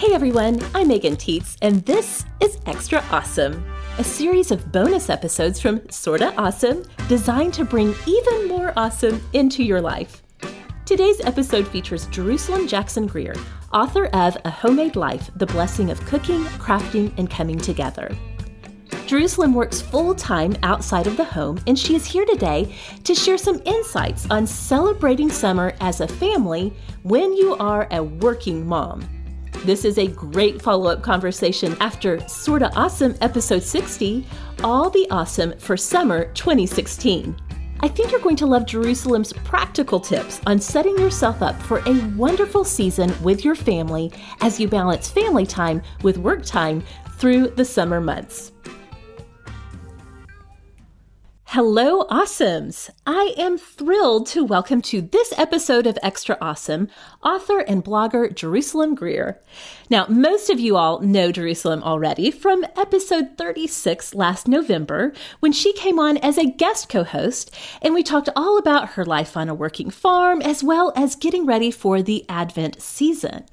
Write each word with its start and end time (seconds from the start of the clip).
Hey 0.00 0.14
everyone, 0.14 0.60
I'm 0.74 0.88
Megan 0.88 1.14
Tietz, 1.14 1.58
and 1.60 1.84
this 1.84 2.24
is 2.40 2.56
Extra 2.64 3.04
Awesome, 3.10 3.62
a 3.98 4.02
series 4.02 4.50
of 4.50 4.72
bonus 4.72 5.10
episodes 5.10 5.60
from 5.60 5.86
Sorta 5.90 6.32
Awesome 6.38 6.84
designed 7.06 7.52
to 7.52 7.66
bring 7.66 7.94
even 8.06 8.48
more 8.48 8.72
awesome 8.78 9.22
into 9.34 9.62
your 9.62 9.82
life. 9.82 10.22
Today's 10.86 11.20
episode 11.20 11.68
features 11.68 12.06
Jerusalem 12.06 12.66
Jackson 12.66 13.06
Greer, 13.06 13.34
author 13.74 14.06
of 14.06 14.38
A 14.46 14.50
Homemade 14.50 14.96
Life 14.96 15.30
The 15.36 15.44
Blessing 15.44 15.90
of 15.90 16.02
Cooking, 16.06 16.44
Crafting, 16.44 17.12
and 17.18 17.28
Coming 17.28 17.58
Together. 17.58 18.10
Jerusalem 19.06 19.52
works 19.52 19.82
full 19.82 20.14
time 20.14 20.56
outside 20.62 21.08
of 21.08 21.18
the 21.18 21.24
home, 21.24 21.60
and 21.66 21.78
she 21.78 21.94
is 21.94 22.06
here 22.06 22.24
today 22.24 22.74
to 23.04 23.14
share 23.14 23.36
some 23.36 23.60
insights 23.66 24.26
on 24.30 24.46
celebrating 24.46 25.28
summer 25.28 25.74
as 25.78 26.00
a 26.00 26.08
family 26.08 26.72
when 27.02 27.36
you 27.36 27.54
are 27.56 27.86
a 27.90 28.02
working 28.02 28.66
mom. 28.66 29.06
This 29.64 29.84
is 29.84 29.98
a 29.98 30.06
great 30.06 30.62
follow 30.62 30.90
up 30.90 31.02
conversation 31.02 31.76
after 31.80 32.26
Sorta 32.26 32.72
Awesome 32.74 33.14
episode 33.20 33.62
60 33.62 34.26
All 34.64 34.88
the 34.88 35.06
Awesome 35.10 35.52
for 35.58 35.76
Summer 35.76 36.32
2016. 36.32 37.36
I 37.80 37.88
think 37.88 38.10
you're 38.10 38.22
going 38.22 38.36
to 38.36 38.46
love 38.46 38.64
Jerusalem's 38.64 39.34
practical 39.34 40.00
tips 40.00 40.40
on 40.46 40.60
setting 40.60 40.98
yourself 40.98 41.42
up 41.42 41.60
for 41.60 41.82
a 41.84 42.06
wonderful 42.16 42.64
season 42.64 43.14
with 43.22 43.44
your 43.44 43.54
family 43.54 44.10
as 44.40 44.58
you 44.58 44.66
balance 44.66 45.10
family 45.10 45.44
time 45.44 45.82
with 46.02 46.16
work 46.16 46.42
time 46.42 46.82
through 47.18 47.48
the 47.48 47.64
summer 47.64 48.00
months. 48.00 48.52
Hello, 51.54 52.04
Awesomes! 52.04 52.90
I 53.04 53.34
am 53.36 53.58
thrilled 53.58 54.28
to 54.28 54.44
welcome 54.44 54.80
to 54.82 55.02
this 55.02 55.36
episode 55.36 55.84
of 55.88 55.98
Extra 56.00 56.38
Awesome 56.40 56.86
author 57.24 57.58
and 57.58 57.84
blogger 57.84 58.32
Jerusalem 58.32 58.94
Greer. 58.94 59.40
Now, 59.90 60.06
most 60.08 60.48
of 60.48 60.60
you 60.60 60.76
all 60.76 61.00
know 61.00 61.32
Jerusalem 61.32 61.82
already 61.82 62.30
from 62.30 62.64
episode 62.76 63.36
36 63.36 64.14
last 64.14 64.46
November 64.46 65.12
when 65.40 65.50
she 65.50 65.72
came 65.72 65.98
on 65.98 66.18
as 66.18 66.38
a 66.38 66.48
guest 66.48 66.88
co 66.88 67.02
host 67.02 67.52
and 67.82 67.94
we 67.94 68.04
talked 68.04 68.28
all 68.36 68.56
about 68.56 68.90
her 68.90 69.04
life 69.04 69.36
on 69.36 69.48
a 69.48 69.54
working 69.54 69.90
farm 69.90 70.40
as 70.42 70.62
well 70.62 70.92
as 70.94 71.16
getting 71.16 71.46
ready 71.46 71.72
for 71.72 72.00
the 72.00 72.24
Advent 72.28 72.80
season. 72.80 73.44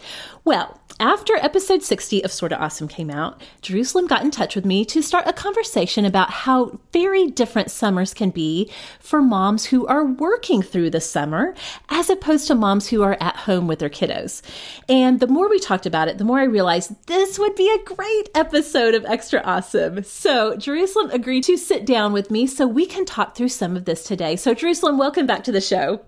Well, 0.45 0.79
after 0.99 1.35
episode 1.35 1.83
60 1.83 2.23
of 2.23 2.31
Sorta 2.31 2.59
Awesome 2.59 2.87
came 2.87 3.09
out, 3.09 3.41
Jerusalem 3.61 4.07
got 4.07 4.23
in 4.23 4.31
touch 4.31 4.55
with 4.55 4.65
me 4.65 4.83
to 4.85 5.01
start 5.01 5.27
a 5.27 5.33
conversation 5.33 6.05
about 6.05 6.31
how 6.31 6.79
very 6.91 7.27
different 7.27 7.69
summers 7.69 8.13
can 8.13 8.31
be 8.31 8.71
for 8.99 9.21
moms 9.21 9.65
who 9.65 9.85
are 9.87 10.05
working 10.05 10.61
through 10.61 10.89
the 10.89 11.01
summer 11.01 11.53
as 11.89 12.09
opposed 12.09 12.47
to 12.47 12.55
moms 12.55 12.87
who 12.87 13.03
are 13.03 13.17
at 13.19 13.35
home 13.35 13.67
with 13.67 13.79
their 13.79 13.89
kiddos. 13.89 14.41
And 14.89 15.19
the 15.19 15.27
more 15.27 15.49
we 15.49 15.59
talked 15.59 15.85
about 15.85 16.07
it, 16.07 16.17
the 16.17 16.23
more 16.23 16.39
I 16.39 16.45
realized 16.45 16.93
this 17.07 17.37
would 17.37 17.55
be 17.55 17.69
a 17.69 17.83
great 17.83 18.29
episode 18.33 18.95
of 18.95 19.05
Extra 19.05 19.41
Awesome. 19.41 20.03
So 20.03 20.55
Jerusalem 20.57 21.11
agreed 21.11 21.43
to 21.43 21.57
sit 21.57 21.85
down 21.85 22.13
with 22.13 22.31
me 22.31 22.47
so 22.47 22.65
we 22.65 22.85
can 22.85 23.05
talk 23.05 23.35
through 23.35 23.49
some 23.49 23.75
of 23.75 23.85
this 23.85 24.03
today. 24.03 24.35
So, 24.35 24.53
Jerusalem, 24.53 24.97
welcome 24.97 25.27
back 25.27 25.43
to 25.43 25.51
the 25.51 25.61
show. 25.61 26.01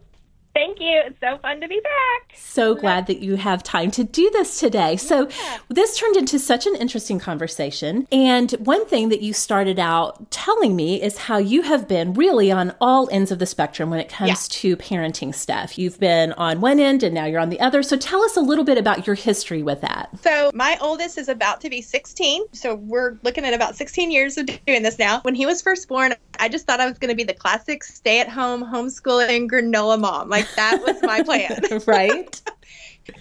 Thank 0.53 0.79
you. 0.79 1.01
It's 1.05 1.19
so 1.19 1.37
fun 1.37 1.61
to 1.61 1.67
be 1.67 1.79
back. 1.79 2.35
So 2.35 2.75
glad 2.75 3.07
that 3.07 3.19
you 3.19 3.35
have 3.35 3.63
time 3.63 3.91
to 3.91 4.03
do 4.03 4.29
this 4.31 4.59
today. 4.59 4.97
So, 4.97 5.29
this 5.69 5.97
turned 5.97 6.17
into 6.17 6.39
such 6.39 6.65
an 6.65 6.75
interesting 6.75 7.19
conversation. 7.19 8.07
And 8.11 8.51
one 8.53 8.85
thing 8.85 9.09
that 9.09 9.21
you 9.21 9.33
started 9.33 9.79
out 9.79 10.31
telling 10.31 10.75
me 10.75 11.01
is 11.01 11.17
how 11.17 11.37
you 11.37 11.61
have 11.61 11.87
been 11.87 12.13
really 12.13 12.51
on 12.51 12.75
all 12.81 13.07
ends 13.11 13.31
of 13.31 13.39
the 13.39 13.45
spectrum 13.45 13.89
when 13.89 13.99
it 13.99 14.09
comes 14.09 14.29
yeah. 14.29 14.35
to 14.49 14.77
parenting 14.77 15.33
stuff. 15.33 15.77
You've 15.77 15.99
been 15.99 16.33
on 16.33 16.61
one 16.61 16.79
end 16.79 17.03
and 17.03 17.13
now 17.13 17.25
you're 17.25 17.39
on 17.39 17.49
the 17.49 17.59
other. 17.59 17.83
So, 17.83 17.95
tell 17.95 18.23
us 18.23 18.35
a 18.35 18.41
little 18.41 18.65
bit 18.65 18.77
about 18.77 19.05
your 19.05 19.15
history 19.15 19.63
with 19.63 19.81
that. 19.81 20.09
So, 20.21 20.51
my 20.53 20.77
oldest 20.81 21.17
is 21.17 21.29
about 21.29 21.61
to 21.61 21.69
be 21.69 21.81
16. 21.81 22.43
So, 22.53 22.75
we're 22.75 23.17
looking 23.23 23.45
at 23.45 23.53
about 23.53 23.75
16 23.75 24.11
years 24.11 24.37
of 24.37 24.47
doing 24.65 24.83
this 24.83 24.97
now. 24.97 25.21
When 25.21 25.35
he 25.35 25.45
was 25.45 25.61
first 25.61 25.87
born, 25.87 26.15
I 26.39 26.49
just 26.49 26.65
thought 26.65 26.79
I 26.79 26.87
was 26.87 26.97
going 26.97 27.09
to 27.09 27.15
be 27.15 27.23
the 27.23 27.33
classic 27.33 27.83
stay 27.83 28.19
at 28.19 28.29
home, 28.29 28.63
homeschooling 28.63 29.49
granola 29.49 29.99
mom. 29.99 30.29
Like, 30.29 30.39
like 30.39 30.55
that 30.55 30.81
was 30.81 31.01
my 31.01 31.23
plan. 31.23 31.61
right. 31.85 32.41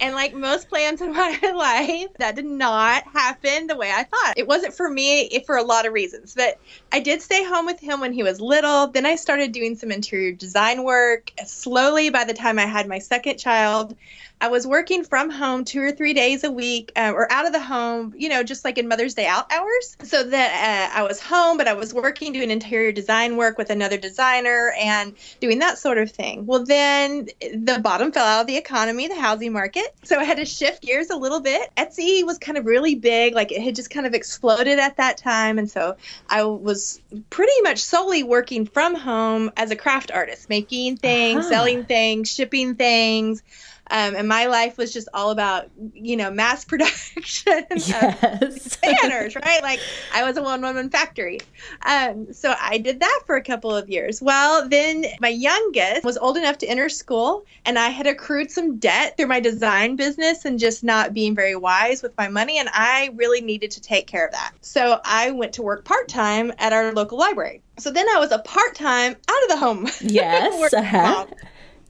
And 0.01 0.13
like 0.13 0.35
most 0.35 0.69
plans 0.69 1.01
in 1.01 1.11
my 1.13 1.39
life, 1.41 2.13
that 2.19 2.35
did 2.35 2.45
not 2.45 3.03
happen 3.05 3.65
the 3.65 3.75
way 3.75 3.91
I 3.91 4.03
thought. 4.03 4.35
It 4.37 4.47
wasn't 4.47 4.75
for 4.75 4.87
me 4.87 5.39
for 5.47 5.57
a 5.57 5.63
lot 5.63 5.87
of 5.87 5.93
reasons. 5.93 6.35
But 6.35 6.59
I 6.91 6.99
did 6.99 7.23
stay 7.23 7.43
home 7.43 7.65
with 7.65 7.79
him 7.79 7.99
when 7.99 8.13
he 8.13 8.21
was 8.21 8.39
little. 8.39 8.85
Then 8.85 9.07
I 9.07 9.15
started 9.15 9.51
doing 9.51 9.75
some 9.75 9.91
interior 9.91 10.31
design 10.31 10.83
work. 10.83 11.31
Slowly, 11.43 12.11
by 12.11 12.23
the 12.23 12.35
time 12.35 12.59
I 12.59 12.67
had 12.67 12.87
my 12.87 12.99
second 12.99 13.39
child, 13.39 13.95
I 14.41 14.47
was 14.47 14.65
working 14.65 15.03
from 15.03 15.29
home 15.29 15.65
two 15.65 15.81
or 15.81 15.91
three 15.91 16.13
days 16.13 16.43
a 16.43 16.51
week 16.51 16.91
uh, 16.95 17.11
or 17.13 17.29
out 17.31 17.45
of 17.45 17.51
the 17.51 17.59
home, 17.59 18.13
you 18.17 18.29
know, 18.29 18.41
just 18.43 18.63
like 18.63 18.77
in 18.77 18.87
Mother's 18.87 19.13
Day 19.13 19.27
out 19.27 19.51
hours. 19.51 19.97
So 20.03 20.23
that 20.23 20.91
uh, 20.93 20.99
I 20.99 21.03
was 21.03 21.19
home, 21.19 21.57
but 21.57 21.67
I 21.67 21.73
was 21.73 21.93
working 21.93 22.31
doing 22.31 22.49
interior 22.49 22.91
design 22.91 23.35
work 23.35 23.57
with 23.57 23.69
another 23.69 23.97
designer 23.97 24.73
and 24.79 25.13
doing 25.41 25.59
that 25.59 25.77
sort 25.77 25.97
of 25.97 26.11
thing. 26.11 26.45
Well, 26.45 26.65
then 26.65 27.27
the 27.39 27.79
bottom 27.81 28.11
fell 28.11 28.25
out 28.25 28.41
of 28.41 28.47
the 28.47 28.57
economy, 28.57 29.07
the 29.07 29.19
housing 29.19 29.51
market. 29.51 29.93
So 30.03 30.17
I 30.17 30.23
had 30.23 30.37
to 30.37 30.45
shift 30.45 30.83
gears 30.83 31.09
a 31.09 31.17
little 31.17 31.41
bit. 31.41 31.69
Etsy 31.75 32.25
was 32.25 32.37
kind 32.37 32.57
of 32.57 32.65
really 32.65 32.95
big, 32.95 33.35
like 33.35 33.51
it 33.51 33.61
had 33.61 33.75
just 33.75 33.89
kind 33.89 34.05
of 34.05 34.13
exploded 34.13 34.79
at 34.79 34.97
that 34.97 35.17
time. 35.17 35.59
And 35.59 35.69
so 35.69 35.97
I 36.29 36.43
was 36.43 37.01
pretty 37.29 37.61
much 37.63 37.79
solely 37.79 38.23
working 38.23 38.65
from 38.65 38.95
home 38.95 39.51
as 39.57 39.71
a 39.71 39.75
craft 39.75 40.11
artist, 40.11 40.47
making 40.49 40.97
things, 40.97 41.41
uh-huh. 41.41 41.49
selling 41.49 41.83
things, 41.83 42.31
shipping 42.31 42.75
things. 42.75 43.43
Um, 43.91 44.15
and 44.15 44.27
my 44.27 44.45
life 44.45 44.77
was 44.77 44.93
just 44.93 45.07
all 45.13 45.31
about, 45.31 45.69
you 45.93 46.15
know, 46.15 46.29
mass 46.31 46.65
production 46.69 47.65
yes. 47.75 48.77
banners, 48.77 49.35
right? 49.35 49.61
Like 49.63 49.79
I 50.13 50.23
was 50.23 50.37
a 50.37 50.43
one 50.43 50.61
woman 50.61 50.89
factory. 50.89 51.39
Um, 51.85 52.31
so 52.33 52.53
I 52.59 52.77
did 52.77 52.99
that 52.99 53.21
for 53.25 53.35
a 53.35 53.43
couple 53.43 53.75
of 53.75 53.89
years. 53.89 54.21
Well, 54.21 54.67
then 54.69 55.05
my 55.19 55.29
youngest 55.29 56.03
was 56.03 56.17
old 56.17 56.37
enough 56.37 56.57
to 56.59 56.67
enter 56.67 56.89
school, 56.89 57.45
and 57.65 57.79
I 57.79 57.89
had 57.89 58.07
accrued 58.07 58.51
some 58.51 58.77
debt 58.77 59.17
through 59.17 59.27
my 59.27 59.39
design 59.39 59.95
business 59.95 60.45
and 60.45 60.59
just 60.59 60.83
not 60.83 61.13
being 61.13 61.35
very 61.35 61.55
wise 61.55 62.03
with 62.03 62.15
my 62.17 62.27
money. 62.27 62.59
And 62.59 62.69
I 62.71 63.11
really 63.15 63.41
needed 63.41 63.71
to 63.71 63.81
take 63.81 64.07
care 64.07 64.25
of 64.25 64.31
that. 64.31 64.51
So 64.61 64.99
I 65.03 65.31
went 65.31 65.53
to 65.53 65.61
work 65.61 65.85
part 65.85 66.07
time 66.07 66.53
at 66.59 66.73
our 66.73 66.93
local 66.93 67.17
library. 67.17 67.61
So 67.79 67.91
then 67.91 68.07
I 68.09 68.19
was 68.19 68.31
a 68.31 68.39
part 68.39 68.75
time 68.75 69.15
out 69.27 69.43
of 69.43 69.49
the 69.49 69.57
home. 69.57 69.87
Yes. 70.01 70.73
uh-huh. 70.73 71.25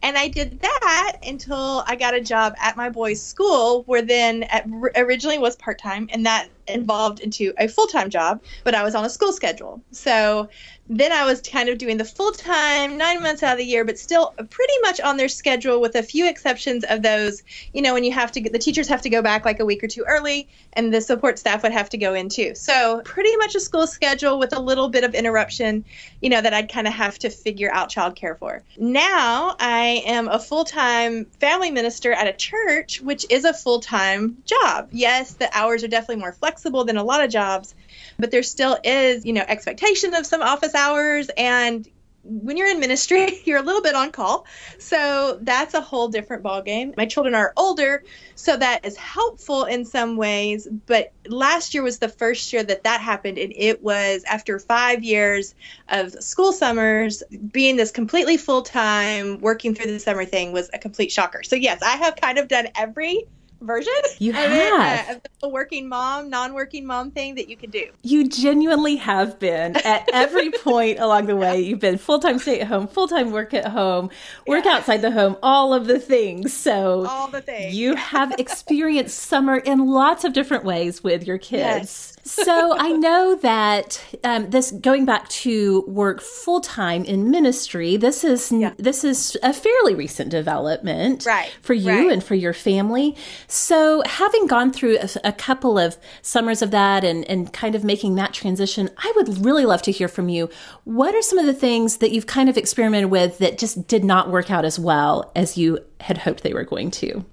And 0.01 0.17
I 0.17 0.29
did 0.29 0.59
that 0.61 1.17
until 1.27 1.83
I 1.87 1.95
got 1.95 2.13
a 2.13 2.21
job 2.21 2.53
at 2.61 2.77
my 2.77 2.89
boys' 2.89 3.21
school, 3.23 3.83
where 3.83 4.01
then 4.01 4.43
at, 4.43 4.65
originally 4.95 5.37
was 5.37 5.55
part 5.57 5.79
time, 5.79 6.09
and 6.11 6.25
that 6.25 6.49
involved 6.69 7.19
into 7.19 7.53
a 7.57 7.67
full 7.67 7.87
time 7.87 8.09
job, 8.09 8.41
but 8.63 8.75
I 8.75 8.83
was 8.83 8.95
on 8.95 9.05
a 9.05 9.09
school 9.09 9.33
schedule. 9.33 9.81
So 9.91 10.49
then 10.91 11.11
I 11.11 11.23
was 11.23 11.39
kind 11.41 11.69
of 11.69 11.77
doing 11.77 11.97
the 11.97 12.05
full 12.05 12.31
time, 12.31 12.97
nine 12.97 13.21
months 13.21 13.43
out 13.43 13.51
of 13.51 13.57
the 13.59 13.65
year, 13.65 13.85
but 13.85 13.99
still 13.99 14.33
pretty 14.49 14.73
much 14.81 14.99
on 14.99 15.17
their 15.17 15.29
schedule, 15.29 15.79
with 15.79 15.95
a 15.95 16.01
few 16.01 16.27
exceptions 16.27 16.83
of 16.83 17.03
those. 17.03 17.43
You 17.73 17.83
know, 17.83 17.93
when 17.93 18.03
you 18.03 18.11
have 18.11 18.31
to, 18.31 18.41
get 18.41 18.53
the 18.53 18.59
teachers 18.59 18.87
have 18.87 19.03
to 19.03 19.09
go 19.09 19.21
back 19.21 19.45
like 19.45 19.59
a 19.59 19.65
week 19.65 19.83
or 19.83 19.87
two 19.87 20.03
early, 20.07 20.49
and 20.73 20.91
the 20.91 20.99
support 20.99 21.37
staff 21.37 21.61
would 21.61 21.71
have 21.71 21.89
to 21.89 21.97
go 21.97 22.15
in 22.15 22.27
too. 22.27 22.55
So 22.55 23.01
pretty 23.05 23.35
much 23.37 23.53
a 23.53 23.59
school 23.59 23.85
schedule 23.85 24.39
with 24.39 24.55
a 24.55 24.59
little 24.59 24.89
bit 24.89 25.03
of 25.03 25.13
interruption, 25.13 25.85
you 26.21 26.29
know, 26.29 26.41
that 26.41 26.53
I'd 26.53 26.71
kind 26.71 26.87
of 26.87 26.93
have 26.93 27.19
to 27.19 27.29
figure 27.29 27.71
out 27.71 27.91
childcare 27.91 28.37
for. 28.37 28.63
Now 28.77 29.55
I 29.59 30.01
am 30.07 30.27
a 30.27 30.39
full 30.39 30.65
time 30.65 31.25
family 31.39 31.69
minister 31.69 32.13
at 32.13 32.27
a 32.27 32.33
church, 32.33 32.99
which 33.01 33.27
is 33.29 33.45
a 33.45 33.53
full 33.53 33.79
time 33.79 34.37
job. 34.45 34.89
Yes, 34.91 35.33
the 35.33 35.55
hours 35.55 35.83
are 35.83 35.87
definitely 35.87 36.21
more 36.21 36.33
flexible 36.33 36.58
than 36.63 36.97
a 36.97 37.03
lot 37.03 37.23
of 37.23 37.29
jobs 37.29 37.73
but 38.19 38.31
there 38.31 38.43
still 38.43 38.77
is, 38.83 39.25
you 39.25 39.33
know, 39.33 39.43
expectation 39.47 40.13
of 40.13 40.25
some 40.25 40.41
office 40.41 40.75
hours 40.75 41.29
and 41.37 41.87
when 42.21 42.57
you're 42.57 42.67
in 42.67 42.81
ministry, 42.81 43.39
you're 43.45 43.59
a 43.59 43.63
little 43.63 43.81
bit 43.81 43.95
on 43.95 44.11
call. 44.11 44.45
So 44.77 45.39
that's 45.41 45.73
a 45.73 45.79
whole 45.79 46.09
different 46.09 46.43
ballgame. 46.43 46.95
My 46.97 47.05
children 47.05 47.33
are 47.33 47.53
older, 47.55 48.03
so 48.35 48.57
that 48.57 48.85
is 48.85 48.97
helpful 48.97 49.63
in 49.63 49.85
some 49.85 50.17
ways. 50.17 50.67
But 50.85 51.13
last 51.27 51.73
year 51.73 51.81
was 51.81 51.99
the 51.99 52.09
first 52.09 52.51
year 52.51 52.61
that 52.61 52.83
that 52.83 52.99
happened. 52.99 53.37
And 53.37 53.53
it 53.55 53.81
was 53.81 54.25
after 54.25 54.59
five 54.59 55.01
years 55.01 55.55
of 55.87 56.11
school 56.21 56.51
summers, 56.51 57.23
being 57.51 57.77
this 57.77 57.89
completely 57.89 58.35
full 58.35 58.63
time, 58.63 59.39
working 59.39 59.73
through 59.73 59.91
the 59.91 59.99
summer 59.99 60.25
thing 60.25 60.51
was 60.51 60.69
a 60.73 60.77
complete 60.77 61.13
shocker. 61.13 61.41
So, 61.43 61.55
yes, 61.55 61.81
I 61.81 61.95
have 61.95 62.17
kind 62.17 62.37
of 62.37 62.49
done 62.49 62.67
every 62.75 63.23
version. 63.61 63.93
You 64.19 64.33
have 64.33 65.17
of 65.17 65.21
the 65.41 65.49
working 65.49 65.87
mom, 65.87 66.29
non-working 66.29 66.85
mom 66.85 67.11
thing 67.11 67.35
that 67.35 67.49
you 67.49 67.57
can 67.57 67.69
do. 67.69 67.89
You 68.03 68.27
genuinely 68.27 68.97
have 68.97 69.39
been 69.39 69.75
at 69.77 70.09
every 70.13 70.51
point 70.63 70.99
along 70.99 71.27
the 71.27 71.35
way. 71.35 71.61
You've 71.61 71.79
been 71.79 71.97
full-time 71.97 72.39
stay 72.39 72.61
at 72.61 72.67
home, 72.67 72.87
full-time 72.87 73.31
work 73.31 73.53
at 73.53 73.67
home, 73.67 74.09
work 74.47 74.65
yeah. 74.65 74.73
outside 74.73 75.01
the 75.01 75.11
home, 75.11 75.37
all 75.43 75.73
of 75.73 75.87
the 75.87 75.99
things. 75.99 76.53
So 76.53 77.05
all 77.07 77.27
the 77.27 77.41
things. 77.41 77.75
You 77.75 77.95
have 77.95 78.33
experienced 78.39 79.17
summer 79.29 79.57
in 79.57 79.87
lots 79.87 80.23
of 80.23 80.33
different 80.33 80.63
ways 80.63 81.03
with 81.03 81.25
your 81.25 81.37
kids. 81.37 81.59
Yes 81.59 82.09
so 82.29 82.75
I 82.77 82.91
know 82.91 83.35
that 83.35 84.03
um, 84.23 84.49
this 84.49 84.71
going 84.71 85.05
back 85.05 85.27
to 85.29 85.83
work 85.87 86.21
full 86.21 86.61
time 86.61 87.03
in 87.05 87.31
ministry. 87.31 87.97
This 87.97 88.23
is 88.23 88.51
yeah. 88.51 88.73
this 88.77 89.03
is 89.03 89.37
a 89.41 89.53
fairly 89.53 89.95
recent 89.95 90.29
development, 90.29 91.25
right, 91.25 91.51
for 91.61 91.73
you 91.73 91.89
right. 91.89 92.11
and 92.11 92.23
for 92.23 92.35
your 92.35 92.53
family. 92.53 93.15
So, 93.51 94.03
having 94.05 94.45
gone 94.45 94.71
through 94.71 94.99
a, 94.99 95.09
a, 95.23 95.33
couple 95.33 95.79
of 95.79 95.97
summers 96.21 96.61
of 96.61 96.69
that 96.69 97.03
and, 97.03 97.25
and 97.25 97.51
kind 97.51 97.73
of 97.73 97.83
making 97.83 98.13
that 98.13 98.31
transition, 98.31 98.91
I 98.95 99.11
would 99.15 99.43
really 99.43 99.65
love 99.65 99.81
to 99.83 99.91
hear 99.91 100.07
from 100.07 100.29
you. 100.29 100.51
What 100.83 101.15
are 101.15 101.21
some 101.23 101.39
of 101.39 101.47
the 101.47 101.53
things 101.53 101.97
that 101.97 102.11
you've 102.11 102.27
kind 102.27 102.47
of 102.47 102.57
experimented 102.57 103.09
with 103.09 103.39
that 103.39 103.57
just 103.57 103.87
did 103.87 104.03
not 104.03 104.29
work 104.29 104.51
out 104.51 104.65
as 104.65 104.77
well 104.77 105.31
as 105.35 105.57
you 105.57 105.79
had 105.99 106.19
hoped 106.19 106.43
they 106.43 106.53
were 106.53 106.63
going 106.63 106.91
to? 106.91 107.25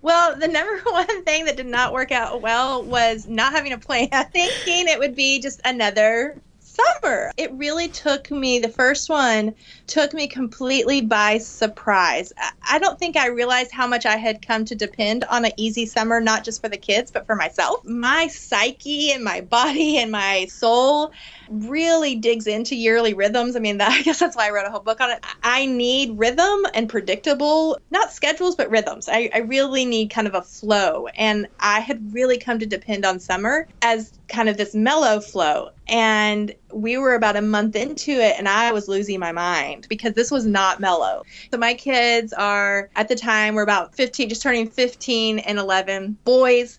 Well, 0.00 0.36
the 0.36 0.48
number 0.48 0.78
one 0.90 1.24
thing 1.24 1.44
that 1.44 1.58
did 1.58 1.66
not 1.66 1.92
work 1.92 2.12
out 2.12 2.40
well 2.40 2.82
was 2.82 3.28
not 3.28 3.52
having 3.52 3.74
a 3.74 3.78
plan, 3.78 4.08
thinking 4.32 4.88
it 4.88 4.98
would 4.98 5.14
be 5.14 5.38
just 5.38 5.60
another 5.66 6.40
summer. 6.78 7.30
It 7.36 7.52
really 7.52 7.88
took 7.88 8.30
me, 8.30 8.58
the 8.58 8.68
first 8.68 9.08
one 9.08 9.54
took 9.86 10.12
me 10.12 10.28
completely 10.28 11.00
by 11.00 11.38
surprise. 11.38 12.32
I 12.68 12.78
don't 12.78 12.98
think 12.98 13.16
I 13.16 13.28
realized 13.28 13.72
how 13.72 13.86
much 13.86 14.06
I 14.06 14.16
had 14.16 14.46
come 14.46 14.64
to 14.66 14.74
depend 14.74 15.24
on 15.24 15.44
an 15.44 15.52
easy 15.56 15.86
summer, 15.86 16.20
not 16.20 16.44
just 16.44 16.60
for 16.60 16.68
the 16.68 16.76
kids, 16.76 17.10
but 17.10 17.26
for 17.26 17.36
myself. 17.36 17.84
My 17.84 18.26
psyche 18.28 19.12
and 19.12 19.24
my 19.24 19.40
body 19.40 19.98
and 19.98 20.10
my 20.10 20.46
soul 20.46 21.12
really 21.50 22.16
digs 22.16 22.46
into 22.46 22.74
yearly 22.74 23.14
rhythms. 23.14 23.56
I 23.56 23.60
mean, 23.60 23.78
that, 23.78 23.90
I 23.98 24.02
guess 24.02 24.18
that's 24.18 24.36
why 24.36 24.48
I 24.48 24.50
wrote 24.50 24.66
a 24.66 24.70
whole 24.70 24.80
book 24.80 25.00
on 25.00 25.10
it. 25.10 25.24
I 25.42 25.66
need 25.66 26.18
rhythm 26.18 26.66
and 26.74 26.88
predictable, 26.88 27.78
not 27.90 28.12
schedules, 28.12 28.56
but 28.56 28.70
rhythms. 28.70 29.08
I, 29.08 29.30
I 29.32 29.38
really 29.38 29.84
need 29.84 30.10
kind 30.10 30.26
of 30.26 30.34
a 30.34 30.42
flow. 30.42 31.08
And 31.08 31.48
I 31.60 31.80
had 31.80 32.12
really 32.12 32.38
come 32.38 32.58
to 32.58 32.66
depend 32.66 33.04
on 33.04 33.20
summer 33.20 33.66
as 33.82 34.18
kind 34.28 34.48
of 34.48 34.56
this 34.56 34.74
mellow 34.74 35.20
flow. 35.20 35.70
And 35.88 36.54
we 36.72 36.98
were 36.98 37.14
about 37.14 37.36
a 37.36 37.40
month 37.40 37.74
into 37.74 38.12
it, 38.12 38.34
and 38.36 38.46
I 38.46 38.72
was 38.72 38.88
losing 38.88 39.18
my 39.18 39.32
mind 39.32 39.86
because 39.88 40.12
this 40.12 40.30
was 40.30 40.44
not 40.44 40.80
mellow. 40.80 41.22
So, 41.50 41.56
my 41.56 41.72
kids 41.72 42.34
are 42.34 42.90
at 42.94 43.08
the 43.08 43.14
time, 43.14 43.54
we're 43.54 43.62
about 43.62 43.94
15, 43.94 44.28
just 44.28 44.42
turning 44.42 44.68
15 44.68 45.38
and 45.38 45.58
11 45.58 46.18
boys 46.24 46.78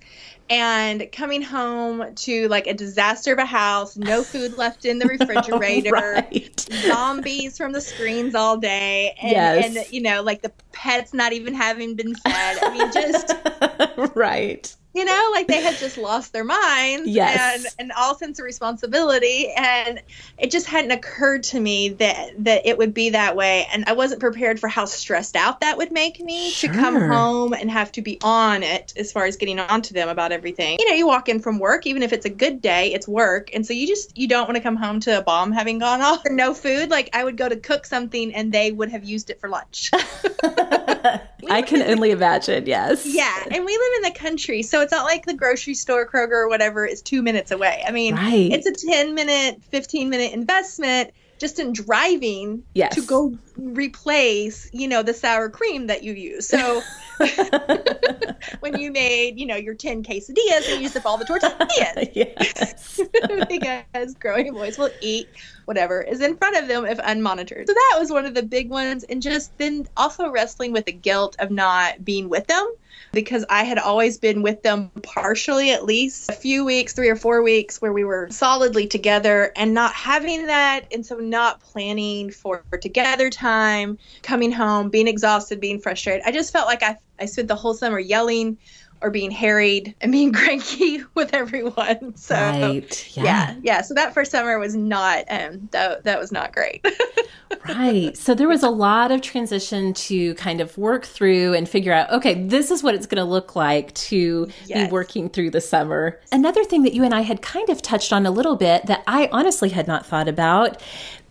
and 0.49 1.11
coming 1.11 1.41
home 1.41 2.13
to 2.15 2.47
like 2.47 2.67
a 2.67 2.73
disaster 2.73 3.33
of 3.33 3.39
a 3.39 3.45
house, 3.45 3.95
no 3.97 4.23
food 4.23 4.57
left 4.57 4.85
in 4.85 4.99
the 4.99 5.05
refrigerator, 5.19 5.91
right. 5.91 6.67
zombies 6.87 7.57
from 7.57 7.71
the 7.71 7.81
screens 7.81 8.35
all 8.35 8.57
day, 8.57 9.15
and, 9.21 9.31
yes. 9.31 9.77
and 9.77 9.93
you 9.93 10.01
know, 10.01 10.21
like 10.21 10.41
the 10.41 10.51
pets 10.71 11.13
not 11.13 11.33
even 11.33 11.53
having 11.53 11.95
been 11.95 12.15
fed. 12.15 12.57
I 12.61 12.77
mean, 12.77 12.91
just 12.91 14.15
right 14.15 14.75
you 14.99 15.05
know 15.05 15.29
like 15.31 15.47
they 15.47 15.61
had 15.61 15.77
just 15.77 15.97
lost 15.97 16.33
their 16.33 16.43
minds 16.43 17.07
yes. 17.07 17.55
and, 17.55 17.75
and 17.79 17.91
all 17.97 18.15
sense 18.15 18.37
of 18.37 18.43
responsibility. 18.43 19.49
And 19.55 20.01
it 20.37 20.51
just 20.51 20.65
hadn't 20.65 20.91
occurred 20.91 21.43
to 21.43 21.59
me 21.59 21.89
that 21.89 22.43
that 22.43 22.65
it 22.65 22.77
would 22.77 22.93
be 22.93 23.11
that 23.11 23.37
way. 23.37 23.65
And 23.71 23.85
i 23.85 23.93
wasn't 23.93 24.19
prepared 24.19 24.59
for 24.59 24.67
how 24.67 24.83
stressed 24.83 25.37
out 25.37 25.61
that 25.61 25.77
would 25.77 25.93
make 25.93 26.19
me 26.19 26.49
sure. 26.49 26.69
to 26.69 26.77
come 26.77 26.99
home 26.99 27.53
and 27.53 27.71
have 27.71 27.93
to 27.93 28.01
be 28.01 28.19
on 28.21 28.61
it 28.61 28.93
as 28.97 29.13
far 29.13 29.23
as 29.23 29.37
getting 29.37 29.57
on 29.57 29.81
to 29.83 29.93
them 29.93 30.09
about 30.09 30.33
everything. 30.33 30.77
You 30.79 30.89
know 30.89 30.95
you 30.95 31.07
walk 31.07 31.29
in 31.29 31.39
from 31.39 31.59
work 31.59 31.87
even 31.87 32.03
if 32.03 32.11
it's 32.11 32.25
a 32.25 32.29
good 32.29 32.61
day 32.61 32.93
it's 32.93 33.07
work. 33.07 33.51
And 33.53 33.65
so 33.65 33.73
you 33.73 33.87
just 33.87 34.17
you 34.17 34.27
don't 34.27 34.47
want 34.47 34.57
to 34.57 34.63
come 34.63 34.75
home 34.75 34.99
to 35.01 35.17
a 35.17 35.21
bomb 35.21 35.53
having 35.53 35.79
gone 35.79 36.01
off 36.01 36.25
or 36.25 36.31
no 36.31 36.53
food. 36.53 36.89
Like 36.89 37.09
i 37.13 37.23
would 37.23 37.37
go 37.37 37.47
to 37.47 37.55
cook 37.55 37.85
something 37.85 38.33
and 38.33 38.51
they 38.51 38.73
would 38.73 38.89
have 38.89 39.05
used 39.05 39.29
it 39.29 39.39
for 39.39 39.47
lunch 39.47 39.91
i 41.49 41.61
can 41.61 41.81
only 41.81 42.11
imagine 42.11 42.65
yes 42.65 43.05
yeah 43.05 43.43
and 43.51 43.65
we 43.65 43.77
live 43.77 43.91
in 43.97 44.01
the 44.01 44.19
country 44.19 44.61
so 44.61 44.81
it's 44.81 44.91
not 44.91 45.05
like 45.05 45.25
the 45.25 45.33
grocery 45.33 45.73
store, 45.73 46.07
Kroger, 46.07 46.31
or 46.31 46.49
whatever 46.49 46.85
is 46.85 47.01
two 47.01 47.21
minutes 47.21 47.51
away. 47.51 47.83
I 47.87 47.91
mean, 47.91 48.15
right. 48.15 48.51
it's 48.51 48.67
a 48.67 48.87
10 48.87 49.15
minute, 49.15 49.63
15 49.71 50.09
minute 50.09 50.33
investment 50.33 51.11
just 51.39 51.57
in 51.57 51.71
driving 51.71 52.63
yes. 52.73 52.95
to 52.95 53.01
go 53.01 53.37
replace, 53.57 54.69
you 54.73 54.87
know, 54.87 55.01
the 55.01 55.13
sour 55.13 55.49
cream 55.49 55.87
that 55.87 56.03
you 56.03 56.13
use. 56.13 56.47
So 56.47 56.81
when 58.59 58.77
you 58.79 58.91
made, 58.91 59.39
you 59.39 59.45
know, 59.45 59.55
your 59.55 59.75
10 59.75 60.03
quesadillas 60.03 60.71
and 60.71 60.81
used 60.81 60.95
up 60.95 61.05
all 61.05 61.17
the 61.17 61.25
tortillas. 61.25 62.09
yes. 62.13 62.99
because 63.49 64.13
growing 64.15 64.53
boys 64.53 64.77
will 64.77 64.91
eat 65.01 65.27
whatever 65.65 66.01
is 66.01 66.21
in 66.21 66.35
front 66.37 66.57
of 66.57 66.67
them 66.67 66.85
if 66.85 66.97
unmonitored. 66.99 67.67
So 67.67 67.73
that 67.73 67.97
was 67.99 68.09
one 68.09 68.25
of 68.25 68.33
the 68.33 68.43
big 68.43 68.69
ones. 68.69 69.03
And 69.03 69.21
just 69.21 69.57
then 69.57 69.87
also 69.97 70.29
wrestling 70.29 70.71
with 70.71 70.85
the 70.85 70.91
guilt 70.91 71.35
of 71.39 71.51
not 71.51 72.03
being 72.03 72.29
with 72.29 72.47
them 72.47 72.73
because 73.11 73.45
I 73.49 73.63
had 73.63 73.77
always 73.77 74.17
been 74.17 74.41
with 74.41 74.61
them 74.63 74.91
partially 75.03 75.71
at 75.71 75.85
least 75.85 76.29
a 76.29 76.33
few 76.33 76.65
weeks, 76.65 76.93
three 76.93 77.09
or 77.09 77.15
four 77.15 77.41
weeks 77.41 77.81
where 77.81 77.93
we 77.93 78.03
were 78.03 78.27
solidly 78.31 78.87
together 78.87 79.51
and 79.55 79.73
not 79.73 79.93
having 79.93 80.47
that. 80.47 80.85
And 80.91 81.05
so 81.05 81.17
not 81.17 81.59
planning 81.61 82.31
for 82.31 82.63
together 82.81 83.29
time, 83.29 83.97
coming 84.21 84.51
home, 84.51 84.89
being 84.89 85.07
exhausted, 85.07 85.59
being 85.59 85.79
frustrated. 85.79 86.23
I 86.25 86.31
just 86.31 86.53
felt 86.53 86.67
like 86.67 86.83
I, 86.83 86.97
I 87.19 87.25
spent 87.25 87.47
the 87.47 87.55
whole 87.55 87.73
summer 87.73 87.99
yelling 87.99 88.57
or 89.01 89.09
being 89.09 89.31
harried 89.31 89.95
and 90.01 90.11
being 90.11 90.33
cranky 90.39 91.03
with 91.15 91.33
everyone. 91.33 92.13
So 92.19 92.35
right. 92.35 93.17
yeah. 93.17 93.23
yeah, 93.23 93.55
yeah. 93.61 93.81
So 93.81 93.93
that 93.93 94.13
first 94.13 94.31
summer 94.31 94.59
was 94.59 94.75
not 94.75 95.25
um 95.29 95.69
that 95.71 96.03
that 96.03 96.19
was 96.19 96.31
not 96.31 96.53
great. 96.53 96.85
right. 97.67 98.15
So 98.17 98.35
there 98.35 98.47
was 98.47 98.61
a 98.61 98.69
lot 98.69 99.11
of 99.11 99.21
transition 99.21 99.93
to 99.93 100.33
kind 100.35 100.59
of 100.59 100.77
work 100.77 101.05
through 101.05 101.53
and 101.53 101.67
figure 101.67 101.93
out, 101.93 102.11
okay, 102.11 102.43
this 102.43 102.71
is 102.71 102.83
what 102.83 102.93
it's 102.93 103.05
going 103.05 103.23
to 103.23 103.29
look 103.29 103.55
like 103.55 103.93
to 103.93 104.49
yes. 104.65 104.87
be 104.87 104.91
working 104.91 105.29
through 105.29 105.51
the 105.51 105.61
summer. 105.61 106.19
Another 106.31 106.63
thing 106.63 106.83
that 106.83 106.93
you 106.93 107.03
and 107.03 107.13
I 107.13 107.21
had 107.21 107.41
kind 107.41 107.69
of 107.69 107.81
touched 107.81 108.11
on 108.11 108.25
a 108.25 108.31
little 108.31 108.55
bit 108.55 108.85
that 108.87 109.03
I 109.07 109.29
honestly 109.31 109.69
had 109.69 109.87
not 109.87 110.05
thought 110.05 110.27
about 110.27 110.81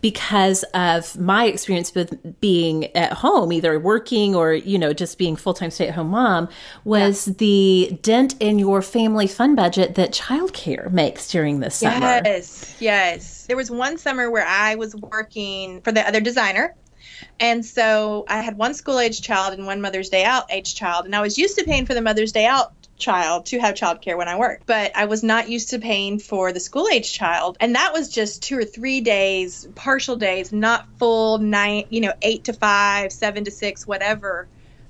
because 0.01 0.63
of 0.73 1.19
my 1.19 1.45
experience 1.45 1.93
with 1.93 2.39
being 2.39 2.95
at 2.95 3.13
home, 3.13 3.51
either 3.51 3.79
working 3.79 4.35
or, 4.35 4.53
you 4.53 4.77
know, 4.77 4.93
just 4.93 5.17
being 5.17 5.35
full 5.35 5.53
time 5.53 5.71
stay 5.71 5.87
at 5.87 5.93
home 5.93 6.09
mom, 6.09 6.47
was 6.83 7.27
yeah. 7.27 7.33
the 7.37 7.99
dent 8.01 8.35
in 8.39 8.59
your 8.59 8.81
family 8.81 9.27
fund 9.27 9.55
budget 9.55 9.95
that 9.95 10.11
childcare 10.11 10.91
makes 10.91 11.29
during 11.29 11.59
this 11.59 11.75
summer. 11.75 12.21
Yes, 12.23 12.75
yes. 12.79 13.45
There 13.47 13.57
was 13.57 13.69
one 13.69 13.97
summer 13.97 14.29
where 14.29 14.45
I 14.45 14.75
was 14.75 14.95
working 14.95 15.81
for 15.81 15.91
the 15.91 16.07
other 16.07 16.21
designer. 16.21 16.75
And 17.39 17.65
so 17.65 18.25
I 18.27 18.41
had 18.41 18.57
one 18.57 18.73
school 18.73 18.99
age 18.99 19.21
child 19.21 19.53
and 19.53 19.65
one 19.65 19.81
Mother's 19.81 20.09
Day 20.09 20.23
out 20.23 20.45
age 20.49 20.75
child. 20.75 21.05
And 21.05 21.15
I 21.15 21.21
was 21.21 21.37
used 21.37 21.57
to 21.57 21.65
paying 21.65 21.85
for 21.85 21.93
the 21.93 22.01
Mother's 22.01 22.31
Day 22.31 22.45
out 22.45 22.73
child 22.99 23.47
to 23.47 23.59
have 23.59 23.75
childcare 23.75 24.17
when 24.17 24.27
I 24.27 24.37
worked, 24.37 24.65
but 24.67 24.91
I 24.95 25.05
was 25.05 25.23
not 25.23 25.49
used 25.49 25.69
to 25.69 25.79
paying 25.79 26.19
for 26.19 26.53
the 26.53 26.59
school 26.59 26.87
age 26.91 27.13
child. 27.13 27.57
And 27.59 27.75
that 27.75 27.93
was 27.93 28.09
just 28.09 28.43
two 28.43 28.57
or 28.57 28.65
three 28.65 29.01
days, 29.01 29.67
partial 29.75 30.15
days, 30.15 30.51
not 30.51 30.85
full 30.97 31.39
nine, 31.39 31.85
you 31.89 32.01
know, 32.01 32.13
eight 32.21 32.43
to 32.45 32.53
five, 32.53 33.11
seven 33.11 33.45
to 33.45 33.51
six, 33.51 33.87
whatever 33.87 34.47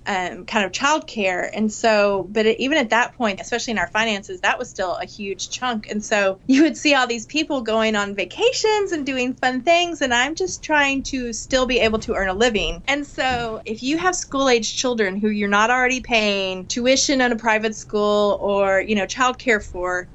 um, 0.09 0.47
kind 0.47 0.65
of 0.65 0.71
childcare. 0.71 1.47
And 1.53 1.71
so, 1.71 2.27
but 2.31 2.47
it, 2.47 2.59
even 2.59 2.79
at 2.79 2.89
that 2.89 3.15
point, 3.15 3.39
especially 3.39 3.71
in 3.71 3.77
our 3.77 3.87
finances, 3.87 4.41
that 4.41 4.57
was 4.57 4.67
still 4.67 4.95
a 4.95 5.05
huge 5.05 5.51
chunk. 5.51 5.87
And 5.91 6.03
so 6.03 6.39
you 6.47 6.63
would 6.63 6.75
see 6.75 6.95
all 6.95 7.05
these 7.05 7.27
people 7.27 7.61
going 7.61 7.95
on 7.95 8.15
vacations 8.15 8.91
and 8.91 9.05
doing 9.05 9.35
fun 9.35 9.61
things. 9.61 10.01
And 10.01 10.11
I'm 10.11 10.33
just 10.33 10.63
trying 10.63 11.03
to 11.03 11.31
still 11.31 11.67
be 11.67 11.79
able 11.79 11.99
to 11.99 12.15
earn 12.15 12.27
a 12.27 12.33
living. 12.33 12.81
And 12.87 13.05
so 13.05 13.61
if 13.65 13.83
you 13.83 13.99
have 13.99 14.15
school 14.15 14.49
age 14.49 14.75
children 14.75 15.15
who 15.15 15.29
you're 15.29 15.47
not 15.47 15.69
already 15.69 16.01
paying 16.01 16.65
tuition 16.65 17.21
in 17.21 17.31
a 17.31 17.35
private 17.35 17.75
school 17.75 18.39
or, 18.41 18.81
you 18.81 18.95
know, 18.95 19.05
childcare 19.05 19.63
for, 19.63 20.09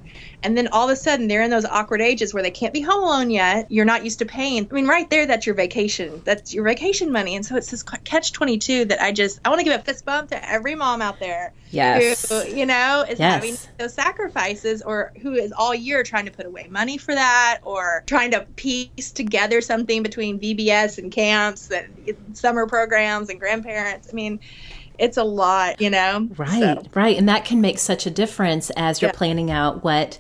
and 0.45 0.57
then 0.57 0.69
all 0.69 0.85
of 0.85 0.93
a 0.93 0.97
sudden 0.97 1.27
they're 1.27 1.43
in 1.43 1.51
those 1.51 1.65
awkward 1.65 2.03
ages 2.03 2.35
where 2.35 2.43
they 2.43 2.51
can't 2.51 2.75
be 2.75 2.83
home 2.83 3.03
alone 3.03 3.31
yet. 3.31 3.71
You're 3.71 3.87
not 3.87 4.05
used 4.05 4.19
to 4.19 4.27
paying. 4.27 4.69
I 4.71 4.75
mean, 4.75 4.87
right 4.87 5.09
there, 5.09 5.27
that's 5.27 5.47
your 5.47 5.55
vacation. 5.55 6.21
That's 6.25 6.53
your 6.53 6.65
vacation 6.65 7.11
money. 7.11 7.35
And 7.35 7.45
so 7.45 7.57
it's 7.57 7.71
this 7.71 7.83
catch 7.83 8.33
22 8.33 8.85
that 8.87 9.01
I 9.01 9.11
just, 9.11 9.41
I 9.45 9.49
want 9.49 9.61
to 9.61 9.65
give 9.65 9.81
a 9.81 9.83
fist 9.83 10.05
bump 10.05 10.31
to 10.31 10.51
every 10.51 10.75
mom 10.75 11.01
out 11.01 11.19
there. 11.19 11.55
Yes. 11.71 12.29
Who, 12.29 12.47
you 12.47 12.67
know, 12.67 13.05
is 13.09 13.19
yes. 13.19 13.35
having 13.35 13.57
those 13.79 13.95
sacrifices 13.95 14.83
or 14.83 15.13
who 15.23 15.33
is 15.33 15.51
all 15.51 15.75
year 15.75 16.03
trying 16.03 16.27
to 16.27 16.31
put 16.31 16.45
away 16.45 16.69
money 16.71 16.99
for 16.99 17.15
that 17.15 17.61
or 17.63 18.05
trying 18.07 18.33
to 18.33 18.43
piece 18.55 19.13
together 19.13 19.63
something 19.63 20.03
between 20.03 20.39
VBS 20.39 20.99
and 20.99 21.11
camps 21.11 21.71
and 21.71 21.89
summer 22.35 22.67
programs 22.67 23.31
and 23.31 23.41
grandparents. 23.41 24.09
I 24.13 24.15
mean, 24.15 24.41
it's 24.99 25.17
a 25.17 25.25
lot, 25.25 25.81
you 25.81 25.91
know? 25.91 26.29
Right, 26.37 26.61
so. 26.61 26.83
right. 26.95 27.17
And 27.17 27.29
that 27.29 27.45
can 27.45 27.61
make 27.61 27.79
such 27.79 28.07
a 28.07 28.11
difference 28.11 28.71
as 28.71 29.03
you're 29.03 29.11
yeah. 29.11 29.17
planning 29.17 29.51
out 29.51 29.83
what 29.85 30.19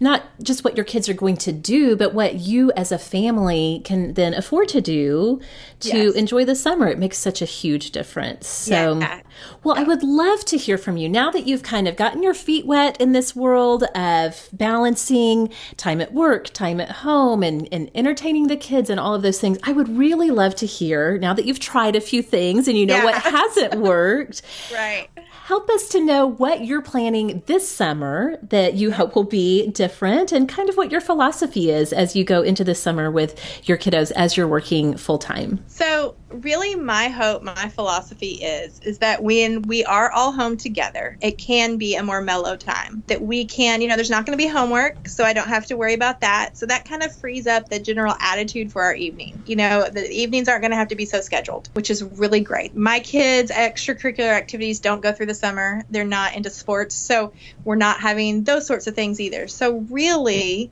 not 0.00 0.22
just 0.42 0.64
what 0.64 0.76
your 0.76 0.84
kids 0.84 1.08
are 1.08 1.14
going 1.14 1.36
to 1.38 1.52
do, 1.52 1.96
but 1.96 2.14
what 2.14 2.36
you 2.36 2.72
as 2.72 2.92
a 2.92 2.98
family 2.98 3.82
can 3.84 4.14
then 4.14 4.34
afford 4.34 4.68
to 4.68 4.80
do 4.80 5.40
to 5.80 5.96
yes. 5.96 6.14
enjoy 6.14 6.44
the 6.44 6.54
summer. 6.54 6.88
It 6.88 6.98
makes 6.98 7.18
such 7.18 7.42
a 7.42 7.44
huge 7.44 7.90
difference. 7.90 8.46
So, 8.46 8.98
yeah. 8.98 9.20
well, 9.64 9.76
yeah. 9.76 9.82
I 9.82 9.84
would 9.84 10.02
love 10.02 10.44
to 10.46 10.56
hear 10.56 10.78
from 10.78 10.96
you 10.96 11.08
now 11.08 11.30
that 11.30 11.46
you've 11.46 11.62
kind 11.62 11.88
of 11.88 11.96
gotten 11.96 12.22
your 12.22 12.34
feet 12.34 12.66
wet 12.66 13.00
in 13.00 13.12
this 13.12 13.34
world 13.34 13.84
of 13.94 14.48
balancing 14.52 15.50
time 15.76 16.00
at 16.00 16.12
work, 16.12 16.48
time 16.48 16.80
at 16.80 16.90
home, 16.90 17.42
and, 17.42 17.68
and 17.72 17.90
entertaining 17.94 18.46
the 18.46 18.56
kids 18.56 18.90
and 18.90 19.00
all 19.00 19.14
of 19.14 19.22
those 19.22 19.40
things. 19.40 19.58
I 19.62 19.72
would 19.72 19.88
really 19.96 20.30
love 20.30 20.54
to 20.56 20.66
hear 20.66 21.18
now 21.18 21.34
that 21.34 21.44
you've 21.44 21.60
tried 21.60 21.96
a 21.96 22.00
few 22.00 22.22
things 22.22 22.68
and 22.68 22.76
you 22.76 22.86
know 22.86 22.96
yeah. 22.96 23.04
what 23.04 23.22
hasn't 23.22 23.74
worked 23.76 23.86
worked. 23.96 24.42
Right. 24.72 25.08
Help 25.44 25.70
us 25.70 25.88
to 25.90 26.04
know 26.04 26.26
what 26.26 26.64
you're 26.64 26.82
planning 26.82 27.42
this 27.46 27.68
summer 27.68 28.38
that 28.42 28.74
you 28.74 28.90
hope 28.92 29.14
will 29.14 29.24
be 29.24 29.68
different 29.68 29.85
and 30.32 30.48
kind 30.48 30.68
of 30.68 30.76
what 30.76 30.90
your 30.90 31.00
philosophy 31.00 31.70
is 31.70 31.92
as 31.92 32.14
you 32.14 32.24
go 32.24 32.42
into 32.42 32.64
the 32.64 32.74
summer 32.74 33.10
with 33.10 33.40
your 33.68 33.78
kiddos 33.78 34.10
as 34.12 34.36
you're 34.36 34.48
working 34.48 34.96
full 34.96 35.18
time. 35.18 35.64
So, 35.68 36.16
really 36.30 36.74
my 36.74 37.08
hope, 37.08 37.42
my 37.42 37.68
philosophy 37.68 38.32
is 38.42 38.80
is 38.80 38.98
that 38.98 39.22
when 39.22 39.62
we 39.62 39.84
are 39.84 40.10
all 40.10 40.32
home 40.32 40.56
together, 40.56 41.16
it 41.20 41.38
can 41.38 41.76
be 41.76 41.94
a 41.96 42.02
more 42.02 42.20
mellow 42.20 42.56
time. 42.56 43.02
That 43.06 43.22
we 43.22 43.44
can, 43.44 43.80
you 43.80 43.88
know, 43.88 43.96
there's 43.96 44.10
not 44.10 44.26
going 44.26 44.36
to 44.36 44.42
be 44.42 44.48
homework, 44.48 45.08
so 45.08 45.24
I 45.24 45.32
don't 45.32 45.48
have 45.48 45.66
to 45.66 45.76
worry 45.76 45.94
about 45.94 46.20
that. 46.20 46.56
So 46.56 46.66
that 46.66 46.84
kind 46.88 47.02
of 47.02 47.14
frees 47.14 47.46
up 47.46 47.68
the 47.68 47.78
general 47.78 48.14
attitude 48.20 48.72
for 48.72 48.82
our 48.82 48.94
evening. 48.94 49.42
You 49.46 49.56
know, 49.56 49.88
the 49.88 50.10
evenings 50.10 50.48
aren't 50.48 50.62
going 50.62 50.72
to 50.72 50.76
have 50.76 50.88
to 50.88 50.96
be 50.96 51.04
so 51.04 51.20
scheduled, 51.20 51.68
which 51.72 51.90
is 51.90 52.02
really 52.02 52.40
great. 52.40 52.76
My 52.76 53.00
kids' 53.00 53.50
extracurricular 53.50 54.32
activities 54.32 54.80
don't 54.80 55.00
go 55.00 55.12
through 55.12 55.26
the 55.26 55.34
summer. 55.34 55.84
They're 55.90 56.04
not 56.04 56.34
into 56.36 56.50
sports, 56.50 56.94
so 56.94 57.32
we're 57.64 57.76
not 57.76 58.00
having 58.00 58.44
those 58.44 58.66
sorts 58.66 58.86
of 58.86 58.94
things 58.94 59.20
either. 59.20 59.48
So 59.48 59.75
really, 59.88 60.70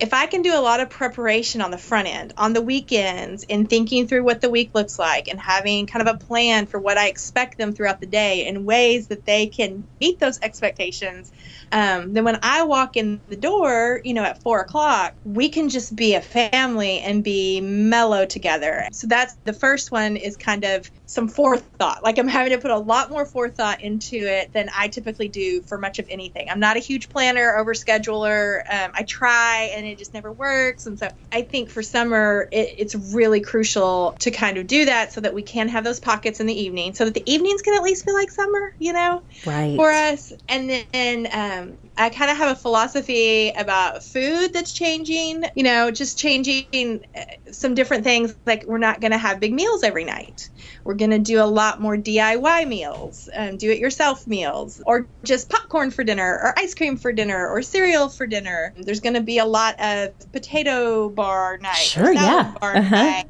if 0.00 0.12
I 0.12 0.26
can 0.26 0.42
do 0.42 0.58
a 0.58 0.60
lot 0.60 0.80
of 0.80 0.90
preparation 0.90 1.60
on 1.60 1.70
the 1.70 1.78
front 1.78 2.08
end, 2.08 2.34
on 2.36 2.52
the 2.52 2.60
weekends, 2.60 3.44
in 3.44 3.66
thinking 3.66 4.08
through 4.08 4.24
what 4.24 4.40
the 4.40 4.50
week 4.50 4.70
looks 4.74 4.98
like 4.98 5.28
and 5.28 5.38
having 5.38 5.86
kind 5.86 6.06
of 6.06 6.14
a 6.14 6.18
plan 6.18 6.66
for 6.66 6.80
what 6.80 6.98
I 6.98 7.06
expect 7.06 7.58
them 7.58 7.72
throughout 7.72 8.00
the 8.00 8.06
day 8.06 8.46
in 8.46 8.64
ways 8.64 9.06
that 9.08 9.24
they 9.24 9.46
can 9.46 9.86
meet 10.00 10.18
those 10.18 10.40
expectations, 10.42 11.30
um, 11.70 12.12
then 12.12 12.24
when 12.24 12.40
I 12.42 12.64
walk 12.64 12.96
in 12.96 13.20
the 13.28 13.36
door, 13.36 14.00
you 14.04 14.14
know, 14.14 14.24
at 14.24 14.42
four 14.42 14.60
o'clock, 14.60 15.14
we 15.24 15.48
can 15.48 15.68
just 15.68 15.94
be 15.94 16.14
a 16.14 16.20
family 16.20 16.98
and 16.98 17.22
be 17.22 17.60
mellow 17.60 18.26
together. 18.26 18.88
So 18.92 19.06
that's 19.06 19.36
the 19.44 19.52
first 19.52 19.92
one 19.92 20.16
is 20.16 20.36
kind 20.36 20.64
of 20.64 20.90
some 21.06 21.28
forethought. 21.28 22.02
Like 22.02 22.18
I'm 22.18 22.28
having 22.28 22.52
to 22.52 22.58
put 22.58 22.70
a 22.70 22.78
lot 22.78 23.10
more 23.10 23.26
forethought 23.26 23.82
into 23.82 24.16
it 24.16 24.52
than 24.52 24.70
I 24.74 24.88
typically 24.88 25.28
do 25.28 25.60
for 25.62 25.76
much 25.76 25.98
of 25.98 26.06
anything. 26.08 26.48
I'm 26.48 26.60
not 26.60 26.76
a 26.76 26.80
huge 26.80 27.08
planner, 27.10 27.56
over 27.56 27.74
scheduler. 27.74 28.60
Um, 28.60 28.92
I 28.94 29.02
try 29.02 29.70
and 29.74 29.86
it 29.86 29.98
just 29.98 30.14
never 30.14 30.32
works. 30.32 30.86
And 30.86 30.98
so 30.98 31.08
I 31.30 31.42
think 31.42 31.68
for 31.68 31.82
summer, 31.82 32.48
it, 32.50 32.74
it's 32.78 32.94
really 32.94 33.40
crucial 33.40 34.16
to 34.20 34.30
kind 34.30 34.56
of 34.56 34.66
do 34.66 34.86
that 34.86 35.12
so 35.12 35.20
that 35.20 35.34
we 35.34 35.42
can 35.42 35.68
have 35.68 35.84
those 35.84 36.00
pockets 36.00 36.40
in 36.40 36.46
the 36.46 36.58
evening, 36.58 36.94
so 36.94 37.04
that 37.04 37.14
the 37.14 37.22
evenings 37.30 37.62
can 37.62 37.74
at 37.74 37.82
least 37.82 38.04
feel 38.04 38.14
like 38.14 38.30
summer, 38.30 38.74
you 38.78 38.92
know, 38.92 39.22
right. 39.44 39.76
for 39.76 39.90
us. 39.90 40.32
And 40.48 40.70
then 40.92 41.28
um, 41.32 41.78
I 41.96 42.08
kind 42.08 42.30
of 42.30 42.38
have 42.38 42.56
a 42.56 42.60
philosophy 42.60 43.50
about 43.50 44.02
food 44.02 44.52
that's 44.52 44.72
changing, 44.72 45.44
you 45.54 45.64
know, 45.64 45.90
just 45.90 46.18
changing 46.18 47.04
uh, 47.14 47.24
some 47.52 47.74
different 47.74 48.04
things. 48.04 48.34
Like 48.46 48.64
we're 48.64 48.78
not 48.78 49.00
going 49.00 49.12
to 49.12 49.18
have 49.18 49.38
big 49.38 49.52
meals 49.52 49.82
every 49.82 50.04
night. 50.04 50.48
We're 50.82 50.93
going 50.94 51.10
to 51.10 51.18
do 51.18 51.42
a 51.42 51.44
lot 51.44 51.80
more 51.80 51.96
DIY 51.96 52.68
meals, 52.68 53.28
um, 53.34 53.56
do 53.56 53.70
it 53.70 53.78
yourself 53.78 54.26
meals, 54.26 54.82
or 54.86 55.06
just 55.22 55.48
popcorn 55.48 55.90
for 55.90 56.04
dinner, 56.04 56.40
or 56.42 56.58
ice 56.58 56.74
cream 56.74 56.96
for 56.96 57.12
dinner, 57.12 57.48
or 57.48 57.62
cereal 57.62 58.08
for 58.08 58.26
dinner. 58.26 58.72
There's 58.76 59.00
going 59.00 59.14
to 59.14 59.20
be 59.20 59.38
a 59.38 59.44
lot 59.44 59.80
of 59.80 60.32
potato 60.32 61.08
bar 61.08 61.58
night. 61.58 61.76
Sure, 61.76 62.12
yeah. 62.12 62.54
Bar 62.60 62.76
uh-huh. 62.76 62.96
night. 62.96 63.26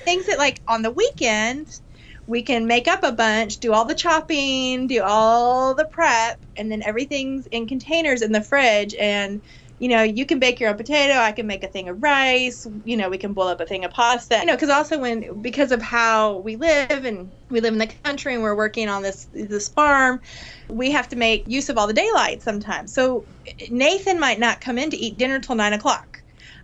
Things 0.00 0.26
that, 0.26 0.38
like, 0.38 0.60
on 0.66 0.82
the 0.82 0.90
weekend, 0.90 1.80
we 2.26 2.42
can 2.42 2.66
make 2.66 2.88
up 2.88 3.02
a 3.02 3.12
bunch, 3.12 3.58
do 3.58 3.72
all 3.72 3.84
the 3.84 3.94
chopping, 3.94 4.86
do 4.86 5.02
all 5.02 5.74
the 5.74 5.86
prep, 5.86 6.38
and 6.56 6.70
then 6.70 6.82
everything's 6.82 7.46
in 7.46 7.66
containers 7.66 8.22
in 8.22 8.32
the 8.32 8.42
fridge. 8.42 8.94
And 8.94 9.40
you 9.78 9.88
know, 9.88 10.02
you 10.02 10.26
can 10.26 10.38
bake 10.38 10.58
your 10.60 10.70
own 10.70 10.76
potato. 10.76 11.14
I 11.14 11.32
can 11.32 11.46
make 11.46 11.62
a 11.62 11.68
thing 11.68 11.88
of 11.88 12.02
rice. 12.02 12.66
You 12.84 12.96
know, 12.96 13.08
we 13.08 13.18
can 13.18 13.32
boil 13.32 13.48
up 13.48 13.60
a 13.60 13.66
thing 13.66 13.84
of 13.84 13.92
pasta. 13.92 14.38
You 14.38 14.46
know, 14.46 14.54
because 14.54 14.70
also 14.70 14.98
when 14.98 15.40
because 15.40 15.70
of 15.72 15.80
how 15.82 16.38
we 16.38 16.56
live 16.56 17.04
and 17.04 17.32
we 17.50 17.60
live 17.60 17.72
in 17.72 17.78
the 17.78 17.92
country 18.04 18.34
and 18.34 18.42
we're 18.42 18.56
working 18.56 18.88
on 18.88 19.02
this 19.02 19.28
this 19.32 19.68
farm, 19.68 20.20
we 20.68 20.90
have 20.90 21.08
to 21.08 21.16
make 21.16 21.44
use 21.46 21.68
of 21.68 21.78
all 21.78 21.86
the 21.86 21.92
daylight 21.92 22.42
sometimes. 22.42 22.92
So 22.92 23.28
Nathan 23.70 24.18
might 24.18 24.40
not 24.40 24.60
come 24.60 24.78
in 24.78 24.90
to 24.90 24.96
eat 24.96 25.18
dinner 25.18 25.38
till 25.40 25.54
nine 25.54 25.72
o'clock. 25.72 26.07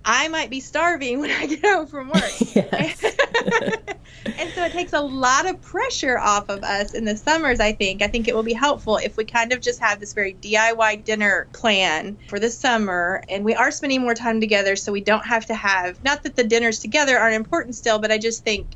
I 0.04 0.28
might 0.28 0.50
be 0.50 0.60
starving 0.60 1.20
when 1.20 1.30
I 1.30 1.46
get 1.46 1.64
home 1.64 1.86
from 1.86 2.08
work. 2.08 2.24
and 4.26 4.50
so 4.54 4.64
it 4.64 4.72
takes 4.72 4.92
a 4.92 5.00
lot 5.00 5.48
of 5.48 5.60
pressure 5.62 6.18
off 6.18 6.48
of 6.48 6.62
us 6.62 6.94
in 6.94 7.04
the 7.04 7.16
summers, 7.16 7.60
I 7.60 7.72
think. 7.72 8.02
I 8.02 8.08
think 8.08 8.28
it 8.28 8.34
will 8.34 8.42
be 8.42 8.52
helpful 8.52 8.98
if 8.98 9.16
we 9.16 9.24
kind 9.24 9.52
of 9.52 9.60
just 9.60 9.80
have 9.80 10.00
this 10.00 10.12
very 10.12 10.34
DIY 10.34 11.04
dinner 11.04 11.48
plan 11.52 12.18
for 12.28 12.38
the 12.38 12.50
summer 12.50 13.22
and 13.28 13.44
we 13.44 13.54
are 13.54 13.70
spending 13.70 14.02
more 14.02 14.14
time 14.14 14.40
together 14.40 14.76
so 14.76 14.92
we 14.92 15.00
don't 15.00 15.26
have 15.26 15.46
to 15.46 15.54
have 15.54 16.02
not 16.04 16.22
that 16.24 16.36
the 16.36 16.44
dinners 16.44 16.78
together 16.78 17.18
aren't 17.18 17.34
important 17.34 17.74
still, 17.74 17.98
but 17.98 18.10
I 18.10 18.18
just 18.18 18.44
think 18.44 18.66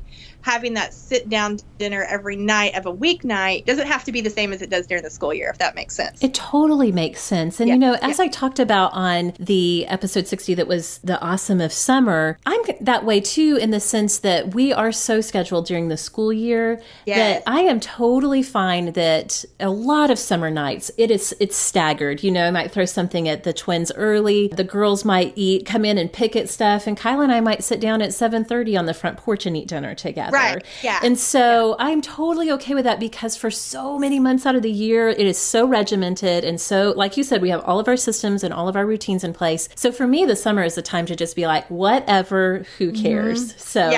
having 0.41 0.73
that 0.75 0.93
sit 0.93 1.29
down 1.29 1.59
dinner 1.77 2.05
every 2.09 2.35
night 2.35 2.75
of 2.75 2.85
a 2.85 2.93
weeknight 2.93 3.65
doesn't 3.65 3.87
have 3.87 4.03
to 4.05 4.11
be 4.11 4.21
the 4.21 4.29
same 4.29 4.53
as 4.53 4.61
it 4.61 4.69
does 4.69 4.87
during 4.87 5.03
the 5.03 5.09
school 5.09 5.33
year, 5.33 5.49
if 5.49 5.57
that 5.57 5.75
makes 5.75 5.95
sense. 5.95 6.23
It 6.23 6.33
totally 6.33 6.91
makes 6.91 7.21
sense. 7.21 7.59
And 7.59 7.67
Yeah, 7.67 7.75
you 7.75 7.79
know, 7.79 7.93
as 8.01 8.17
yeah. 8.19 8.25
I 8.25 8.27
talked 8.27 8.59
about 8.59 8.93
on 8.93 9.33
the 9.39 9.85
episode 9.87 10.27
60 10.27 10.53
that 10.55 10.67
was 10.67 10.99
the 11.03 11.19
awesome 11.21 11.61
of 11.61 11.73
summer, 11.73 12.37
I'm 12.45 12.61
that 12.81 13.05
way 13.05 13.19
too 13.19 13.57
in 13.61 13.71
the 13.71 13.79
sense 13.79 14.19
that 14.19 14.53
we 14.53 14.71
are 14.73 14.91
so 14.91 15.21
scheduled 15.21 15.65
during 15.65 15.87
the 15.89 15.97
school 15.97 16.31
year 16.33 16.81
Yes. 17.05 17.43
that 17.43 17.43
I 17.51 17.61
am 17.61 17.79
totally 17.79 18.43
fine 18.43 18.93
that 18.93 19.43
a 19.59 19.69
lot 19.69 20.11
of 20.11 20.19
summer 20.19 20.49
nights 20.49 20.91
it 20.97 21.11
is 21.11 21.35
it's 21.39 21.55
staggered. 21.55 22.23
You 22.23 22.31
know, 22.31 22.45
I 22.47 22.51
might 22.51 22.71
throw 22.71 22.85
something 22.85 23.27
at 23.27 23.43
the 23.43 23.53
twins 23.53 23.91
early. 23.95 24.47
The 24.49 24.63
girls 24.63 25.03
might 25.05 25.33
eat, 25.35 25.65
come 25.65 25.85
in 25.85 25.97
and 25.97 26.11
pick 26.11 26.35
at 26.35 26.49
stuff, 26.49 26.87
and 26.87 26.95
Kyla 26.97 27.23
and 27.23 27.31
I 27.31 27.39
might 27.39 27.63
sit 27.63 27.79
down 27.79 28.01
at 28.01 28.09
7:30 28.13 28.77
on 28.77 28.85
the 28.85 28.93
front 28.93 29.17
porch 29.17 29.45
and 29.45 29.55
eat 29.57 29.67
dinner 29.67 29.95
together. 29.95 30.28
Right, 30.33 30.63
yeah, 30.81 30.99
And 31.03 31.17
so 31.17 31.75
I'm 31.79 32.01
totally 32.01 32.51
okay 32.51 32.75
with 32.75 32.85
that 32.85 32.99
because 32.99 33.35
for 33.35 33.51
so 33.51 33.97
many 33.97 34.19
months 34.19 34.45
out 34.45 34.55
of 34.55 34.61
the 34.61 34.71
year, 34.71 35.09
it 35.09 35.25
is 35.25 35.37
so 35.37 35.67
regimented. 35.67 36.43
And 36.43 36.59
so, 36.59 36.93
like 36.95 37.17
you 37.17 37.23
said, 37.23 37.41
we 37.41 37.49
have 37.49 37.61
all 37.61 37.79
of 37.79 37.87
our 37.87 37.97
systems 37.97 38.43
and 38.43 38.53
all 38.53 38.67
of 38.67 38.75
our 38.75 38.85
routines 38.85 39.23
in 39.23 39.33
place. 39.33 39.69
So 39.75 39.91
for 39.91 40.07
me, 40.07 40.25
the 40.25 40.35
summer 40.35 40.63
is 40.63 40.75
the 40.75 40.81
time 40.81 41.05
to 41.07 41.15
just 41.15 41.35
be 41.35 41.47
like, 41.47 41.69
whatever, 41.69 42.65
who 42.77 42.91
cares? 42.91 43.55
So 43.61 43.89
Mm-hmm. 43.91 43.93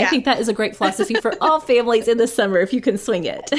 Yeah, 0.00 0.06
I 0.06 0.10
think 0.10 0.24
that 0.24 0.38
is 0.40 0.48
a 0.48 0.52
great 0.52 0.76
philosophy 0.76 1.14
for 1.14 1.34
all 1.40 1.60
families 1.60 2.08
in 2.08 2.18
the 2.18 2.26
summer 2.26 2.58
if 2.58 2.72
you 2.72 2.80
can 2.80 2.98
swing 2.98 3.24
it. 3.24 3.50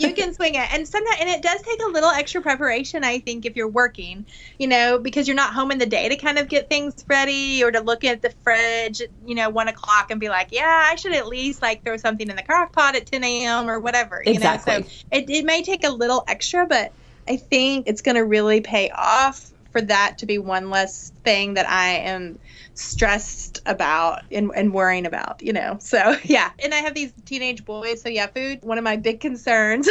you 0.00 0.12
can 0.14 0.34
swing 0.34 0.54
it 0.54 0.72
and 0.72 0.86
sometimes 0.86 1.16
and 1.20 1.28
it 1.28 1.42
does 1.42 1.60
take 1.62 1.80
a 1.82 1.88
little 1.88 2.10
extra 2.10 2.40
preparation 2.42 3.04
i 3.04 3.18
think 3.20 3.46
if 3.46 3.56
you're 3.56 3.68
working 3.68 4.26
you 4.58 4.66
know 4.66 4.98
because 4.98 5.26
you're 5.28 5.36
not 5.36 5.52
home 5.52 5.70
in 5.70 5.78
the 5.78 5.86
day 5.86 6.08
to 6.08 6.16
kind 6.16 6.38
of 6.38 6.48
get 6.48 6.68
things 6.68 7.04
ready 7.08 7.62
or 7.62 7.70
to 7.70 7.80
look 7.80 8.04
at 8.04 8.20
the 8.22 8.30
fridge 8.42 9.00
you 9.26 9.34
know 9.34 9.48
one 9.48 9.68
o'clock 9.68 10.10
and 10.10 10.20
be 10.20 10.28
like 10.28 10.48
yeah 10.50 10.88
i 10.90 10.94
should 10.96 11.12
at 11.12 11.26
least 11.26 11.62
like 11.62 11.84
throw 11.84 11.96
something 11.96 12.28
in 12.28 12.36
the 12.36 12.42
crock 12.42 12.72
pot 12.72 12.96
at 12.96 13.06
10 13.06 13.22
a.m 13.24 13.68
or 13.70 13.78
whatever 13.78 14.22
you 14.26 14.32
Exactly. 14.32 14.72
know 14.74 14.82
so 14.82 14.88
it, 15.12 15.30
it 15.30 15.44
may 15.44 15.62
take 15.62 15.84
a 15.84 15.90
little 15.90 16.24
extra 16.26 16.66
but 16.66 16.92
i 17.28 17.36
think 17.36 17.86
it's 17.86 18.02
going 18.02 18.16
to 18.16 18.24
really 18.24 18.60
pay 18.60 18.90
off 18.90 19.50
for 19.70 19.80
that 19.82 20.18
to 20.18 20.26
be 20.26 20.38
one 20.38 20.70
less 20.70 21.12
thing 21.24 21.54
that 21.54 21.68
i 21.68 21.88
am 21.88 22.38
stressed 22.78 23.60
about 23.66 24.22
and, 24.30 24.50
and 24.54 24.72
worrying 24.72 25.06
about, 25.06 25.42
you 25.42 25.52
know. 25.52 25.76
So 25.80 26.16
yeah, 26.24 26.50
and 26.58 26.72
I 26.72 26.78
have 26.78 26.94
these 26.94 27.12
teenage 27.24 27.64
boys, 27.64 28.02
so 28.02 28.08
yeah, 28.08 28.26
food 28.28 28.60
one 28.62 28.78
of 28.78 28.84
my 28.84 28.96
big 28.96 29.20
concerns. 29.20 29.88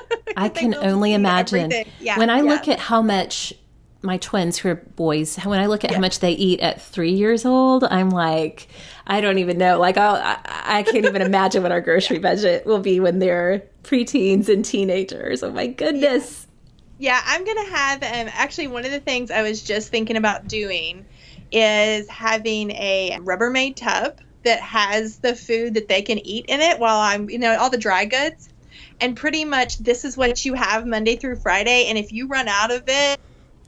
I 0.36 0.48
can 0.48 0.74
only 0.74 1.14
imagine. 1.14 1.72
Yeah, 2.00 2.18
when 2.18 2.30
I 2.30 2.38
yeah. 2.38 2.50
look 2.50 2.68
at 2.68 2.78
how 2.78 3.02
much 3.02 3.54
my 4.00 4.16
twins 4.18 4.56
who 4.56 4.68
are 4.68 4.76
boys 4.76 5.36
when 5.38 5.58
i 5.58 5.66
look 5.66 5.82
at 5.82 5.90
how 5.90 5.98
much 5.98 6.20
they 6.20 6.30
eat 6.30 6.60
at 6.60 6.80
three 6.80 7.10
years 7.10 7.44
old 7.44 7.82
i'm 7.82 8.10
like 8.10 8.68
i 9.08 9.20
don't 9.20 9.38
even 9.38 9.58
know 9.58 9.76
like 9.76 9.96
I'll, 9.96 10.14
i 10.14 10.38
i 10.78 10.82
can't 10.84 11.04
even 11.04 11.20
imagine 11.20 11.64
what 11.64 11.72
our 11.72 11.80
grocery 11.80 12.20
budget 12.20 12.64
will 12.64 12.78
be 12.78 13.00
when 13.00 13.18
they're 13.18 13.64
preteens 13.82 14.48
and 14.48 14.64
teenagers 14.64 15.42
oh 15.42 15.50
my 15.50 15.66
goodness 15.66 16.46
Yeah, 17.00 17.20
I'm 17.24 17.44
gonna 17.44 17.70
have 17.70 18.02
um, 18.02 18.32
actually 18.34 18.66
one 18.66 18.84
of 18.84 18.90
the 18.90 19.00
things 19.00 19.30
I 19.30 19.42
was 19.42 19.62
just 19.62 19.88
thinking 19.90 20.16
about 20.16 20.48
doing 20.48 21.04
is 21.52 22.08
having 22.08 22.70
a 22.72 23.18
Rubbermaid 23.20 23.76
tub 23.76 24.12
that 24.44 24.60
has 24.60 25.18
the 25.18 25.34
food 25.34 25.74
that 25.74 25.88
they 25.88 26.02
can 26.02 26.18
eat 26.26 26.46
in 26.48 26.60
it 26.60 26.78
while 26.78 27.00
I'm, 27.00 27.28
you 27.30 27.38
know, 27.38 27.56
all 27.58 27.70
the 27.70 27.78
dry 27.78 28.04
goods. 28.04 28.48
And 29.00 29.16
pretty 29.16 29.44
much 29.44 29.78
this 29.78 30.04
is 30.04 30.16
what 30.16 30.44
you 30.44 30.54
have 30.54 30.86
Monday 30.86 31.16
through 31.16 31.36
Friday. 31.36 31.86
And 31.88 31.98
if 31.98 32.12
you 32.12 32.28
run 32.28 32.48
out 32.48 32.70
of 32.70 32.82
it 32.86 33.18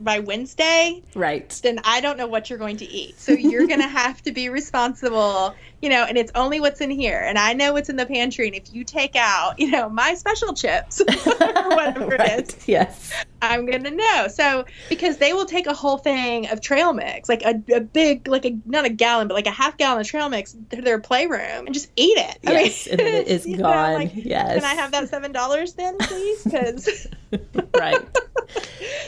by 0.00 0.19
Wednesday, 0.19 1.02
right 1.14 1.61
then 1.62 1.78
I 1.85 2.00
don't 2.00 2.16
know 2.16 2.26
what 2.26 2.49
you're 2.49 2.59
going 2.59 2.78
to 2.78 2.87
eat. 2.87 3.19
So 3.19 3.33
you're 3.33 3.66
going 3.66 3.80
to 3.80 3.88
have 3.88 4.23
to 4.23 4.33
be 4.33 4.49
responsible, 4.49 5.54
you 5.83 5.88
know, 5.90 6.04
and 6.04 6.16
it's 6.16 6.33
only 6.35 6.61
what's 6.61 6.80
in 6.80 6.90
here. 6.90 7.21
And 7.21 7.38
I 7.38 7.52
know 7.52 7.75
what's 7.75 7.88
in 7.88 7.97
the 7.97 8.07
pantry. 8.07 8.47
And 8.47 8.57
if 8.57 8.73
you 8.75 8.85
take 8.85 9.14
out, 9.16 9.59
you 9.59 9.71
know, 9.71 9.88
my 9.88 10.14
special 10.14 10.54
chips 10.54 11.00
whatever 11.07 12.14
it 12.19 12.49
is, 12.49 12.69
yes 12.69 13.12
I'm 13.42 13.66
going 13.66 13.85
to 13.85 13.90
know. 13.90 14.28
So 14.28 14.64
because 14.88 15.19
they 15.19 15.33
will 15.33 15.47
take 15.47 15.66
a 15.66 15.75
whole 15.75 15.99
thing 15.99 16.49
of 16.50 16.61
trail 16.61 16.92
mix, 16.92 17.28
like 17.28 17.42
a, 17.42 17.62
a 17.75 17.80
big, 17.80 18.28
like 18.28 18.45
a, 18.45 18.59
not 18.66 18.85
a 18.85 18.90
gallon, 18.90 19.28
but 19.28 19.35
like 19.35 19.47
a 19.47 19.52
half 19.52 19.76
gallon 19.76 20.00
of 20.00 20.07
trail 20.07 20.28
mix 20.28 20.57
to 20.71 20.83
their 20.83 20.99
playroom 20.99 21.66
and 21.66 21.75
just 21.75 21.90
eat 21.97 22.16
it. 22.19 22.38
I 22.47 22.52
yes 22.52 22.87
mean, 22.87 22.92
and 22.92 23.00
then 23.00 23.14
it 23.14 23.28
is 23.28 23.47
you 23.47 23.57
know, 23.57 23.64
gone 23.64 23.95
like, 23.95 24.12
yes 24.14 24.54
Can 24.54 24.64
I 24.64 24.75
have 24.75 24.92
that 24.92 25.11
$7 25.11 25.76
then, 25.76 25.99
please? 25.99 26.45
Because. 26.45 27.07
right 27.78 28.04